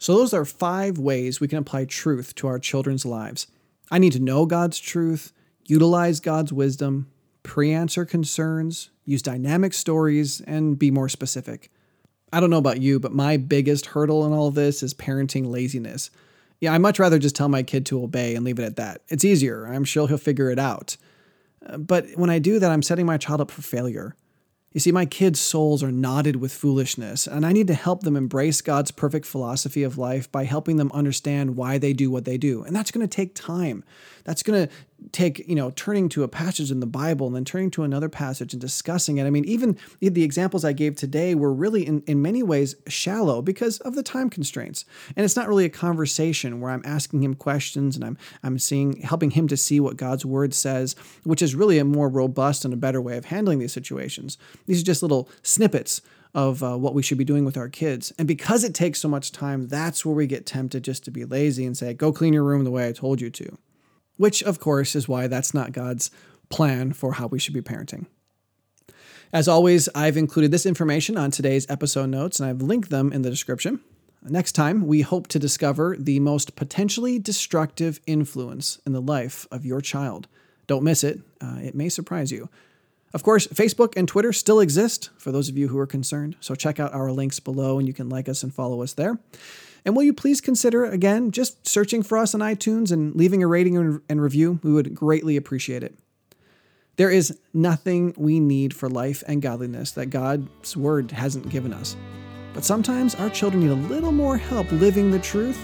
So, 0.00 0.16
those 0.16 0.34
are 0.34 0.44
five 0.44 0.98
ways 0.98 1.38
we 1.38 1.46
can 1.46 1.58
apply 1.58 1.84
truth 1.84 2.34
to 2.36 2.48
our 2.48 2.58
children's 2.58 3.06
lives. 3.06 3.46
I 3.88 3.98
need 3.98 4.14
to 4.14 4.20
know 4.20 4.46
God's 4.46 4.80
truth, 4.80 5.32
utilize 5.64 6.18
God's 6.18 6.52
wisdom, 6.52 7.08
pre 7.44 7.72
answer 7.72 8.04
concerns, 8.04 8.90
use 9.04 9.22
dynamic 9.22 9.74
stories, 9.74 10.40
and 10.40 10.76
be 10.76 10.90
more 10.90 11.08
specific. 11.08 11.70
I 12.32 12.40
don't 12.40 12.50
know 12.50 12.58
about 12.58 12.80
you, 12.80 12.98
but 12.98 13.12
my 13.12 13.36
biggest 13.36 13.86
hurdle 13.86 14.24
in 14.24 14.32
all 14.32 14.48
of 14.48 14.54
this 14.54 14.82
is 14.82 14.94
parenting 14.94 15.46
laziness. 15.46 16.10
Yeah, 16.60 16.72
I 16.72 16.78
much 16.78 16.98
rather 16.98 17.18
just 17.18 17.36
tell 17.36 17.48
my 17.48 17.62
kid 17.62 17.84
to 17.86 18.02
obey 18.02 18.34
and 18.34 18.44
leave 18.44 18.58
it 18.58 18.64
at 18.64 18.76
that. 18.76 19.02
It's 19.08 19.24
easier. 19.24 19.66
I'm 19.66 19.84
sure 19.84 20.08
he'll 20.08 20.16
figure 20.16 20.50
it 20.50 20.58
out. 20.58 20.96
Uh, 21.66 21.76
but 21.76 22.06
when 22.14 22.30
I 22.30 22.38
do 22.38 22.58
that, 22.58 22.70
I'm 22.70 22.82
setting 22.82 23.04
my 23.04 23.18
child 23.18 23.40
up 23.40 23.50
for 23.50 23.62
failure. 23.62 24.14
You 24.72 24.80
see, 24.80 24.92
my 24.92 25.04
kids' 25.04 25.38
souls 25.38 25.82
are 25.82 25.92
knotted 25.92 26.36
with 26.36 26.52
foolishness, 26.52 27.26
and 27.26 27.44
I 27.44 27.52
need 27.52 27.66
to 27.66 27.74
help 27.74 28.04
them 28.04 28.16
embrace 28.16 28.62
God's 28.62 28.90
perfect 28.90 29.26
philosophy 29.26 29.82
of 29.82 29.98
life 29.98 30.32
by 30.32 30.44
helping 30.44 30.76
them 30.76 30.90
understand 30.94 31.56
why 31.56 31.76
they 31.76 31.92
do 31.92 32.10
what 32.10 32.24
they 32.24 32.38
do. 32.38 32.62
And 32.62 32.74
that's 32.74 32.90
going 32.90 33.06
to 33.06 33.16
take 33.16 33.34
time. 33.34 33.84
That's 34.24 34.42
going 34.42 34.66
to 34.66 34.72
take, 35.10 35.46
you 35.48 35.54
know, 35.54 35.70
turning 35.72 36.08
to 36.10 36.22
a 36.22 36.28
passage 36.28 36.70
in 36.70 36.80
the 36.80 36.86
Bible 36.86 37.26
and 37.26 37.34
then 37.34 37.44
turning 37.44 37.70
to 37.72 37.82
another 37.82 38.08
passage 38.08 38.52
and 38.52 38.60
discussing 38.60 39.18
it. 39.18 39.26
I 39.26 39.30
mean, 39.30 39.44
even 39.44 39.76
the 40.00 40.22
examples 40.22 40.64
I 40.64 40.72
gave 40.72 40.96
today 40.96 41.34
were 41.34 41.52
really, 41.52 41.86
in, 41.86 42.02
in 42.06 42.22
many 42.22 42.42
ways, 42.42 42.76
shallow 42.86 43.42
because 43.42 43.78
of 43.80 43.94
the 43.94 44.02
time 44.02 44.30
constraints. 44.30 44.84
And 45.16 45.24
it's 45.24 45.36
not 45.36 45.48
really 45.48 45.64
a 45.64 45.70
conversation 45.70 46.60
where 46.60 46.70
I'm 46.70 46.82
asking 46.84 47.22
him 47.22 47.34
questions 47.34 47.96
and 47.96 48.04
I'm, 48.04 48.18
I'm 48.42 48.58
seeing, 48.58 49.00
helping 49.00 49.32
him 49.32 49.48
to 49.48 49.56
see 49.56 49.80
what 49.80 49.96
God's 49.96 50.24
word 50.24 50.54
says, 50.54 50.94
which 51.24 51.42
is 51.42 51.54
really 51.54 51.78
a 51.78 51.84
more 51.84 52.08
robust 52.08 52.64
and 52.64 52.72
a 52.72 52.76
better 52.76 53.00
way 53.00 53.16
of 53.16 53.26
handling 53.26 53.58
these 53.58 53.72
situations. 53.72 54.38
These 54.66 54.80
are 54.80 54.84
just 54.84 55.02
little 55.02 55.28
snippets 55.42 56.02
of 56.34 56.62
uh, 56.62 56.76
what 56.76 56.94
we 56.94 57.02
should 57.02 57.18
be 57.18 57.24
doing 57.24 57.44
with 57.44 57.58
our 57.58 57.68
kids. 57.68 58.12
And 58.18 58.26
because 58.26 58.64
it 58.64 58.74
takes 58.74 58.98
so 58.98 59.08
much 59.08 59.32
time, 59.32 59.68
that's 59.68 60.04
where 60.04 60.14
we 60.14 60.26
get 60.26 60.46
tempted 60.46 60.82
just 60.82 61.04
to 61.04 61.10
be 61.10 61.24
lazy 61.24 61.66
and 61.66 61.76
say, 61.76 61.92
go 61.92 62.12
clean 62.12 62.32
your 62.32 62.44
room 62.44 62.64
the 62.64 62.70
way 62.70 62.88
I 62.88 62.92
told 62.92 63.20
you 63.20 63.28
to 63.30 63.58
which, 64.22 64.40
of 64.44 64.60
course, 64.60 64.94
is 64.94 65.08
why 65.08 65.26
that's 65.26 65.52
not 65.52 65.72
God's 65.72 66.08
plan 66.48 66.92
for 66.92 67.14
how 67.14 67.26
we 67.26 67.40
should 67.40 67.54
be 67.54 67.60
parenting. 67.60 68.06
As 69.32 69.48
always, 69.48 69.88
I've 69.96 70.16
included 70.16 70.52
this 70.52 70.64
information 70.64 71.16
on 71.16 71.32
today's 71.32 71.68
episode 71.68 72.08
notes 72.10 72.38
and 72.38 72.48
I've 72.48 72.62
linked 72.62 72.88
them 72.88 73.12
in 73.12 73.22
the 73.22 73.30
description. 73.30 73.80
Next 74.22 74.52
time, 74.52 74.86
we 74.86 75.00
hope 75.00 75.26
to 75.26 75.40
discover 75.40 75.96
the 75.98 76.20
most 76.20 76.54
potentially 76.54 77.18
destructive 77.18 77.98
influence 78.06 78.78
in 78.86 78.92
the 78.92 79.02
life 79.02 79.48
of 79.50 79.66
your 79.66 79.80
child. 79.80 80.28
Don't 80.68 80.84
miss 80.84 81.02
it, 81.02 81.18
uh, 81.40 81.58
it 81.60 81.74
may 81.74 81.88
surprise 81.88 82.30
you. 82.30 82.48
Of 83.12 83.24
course, 83.24 83.48
Facebook 83.48 83.94
and 83.96 84.06
Twitter 84.06 84.32
still 84.32 84.60
exist 84.60 85.10
for 85.18 85.32
those 85.32 85.48
of 85.48 85.58
you 85.58 85.66
who 85.66 85.80
are 85.80 85.86
concerned, 85.86 86.36
so 86.38 86.54
check 86.54 86.78
out 86.78 86.94
our 86.94 87.10
links 87.10 87.40
below 87.40 87.80
and 87.80 87.88
you 87.88 87.92
can 87.92 88.08
like 88.08 88.28
us 88.28 88.44
and 88.44 88.54
follow 88.54 88.82
us 88.82 88.92
there. 88.92 89.18
And 89.84 89.96
will 89.96 90.04
you 90.04 90.12
please 90.12 90.40
consider, 90.40 90.84
again, 90.84 91.32
just 91.32 91.66
searching 91.66 92.02
for 92.02 92.16
us 92.18 92.34
on 92.34 92.40
iTunes 92.40 92.92
and 92.92 93.14
leaving 93.16 93.42
a 93.42 93.48
rating 93.48 94.00
and 94.08 94.22
review? 94.22 94.60
We 94.62 94.72
would 94.72 94.94
greatly 94.94 95.36
appreciate 95.36 95.82
it. 95.82 95.98
There 96.96 97.10
is 97.10 97.38
nothing 97.54 98.14
we 98.16 98.38
need 98.38 98.74
for 98.74 98.88
life 98.88 99.24
and 99.26 99.40
godliness 99.42 99.92
that 99.92 100.06
God's 100.06 100.76
Word 100.76 101.10
hasn't 101.10 101.48
given 101.48 101.72
us. 101.72 101.96
But 102.54 102.64
sometimes 102.64 103.14
our 103.14 103.30
children 103.30 103.62
need 103.62 103.70
a 103.70 103.74
little 103.74 104.12
more 104.12 104.36
help 104.36 104.70
living 104.70 105.10
the 105.10 105.18
truth, 105.18 105.58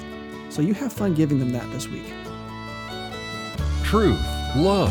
so 0.48 0.62
you 0.62 0.72
have 0.74 0.92
fun 0.92 1.14
giving 1.14 1.38
them 1.38 1.52
that 1.52 1.70
this 1.70 1.86
week. 1.86 2.06
Truth, 3.84 4.20
love, 4.56 4.90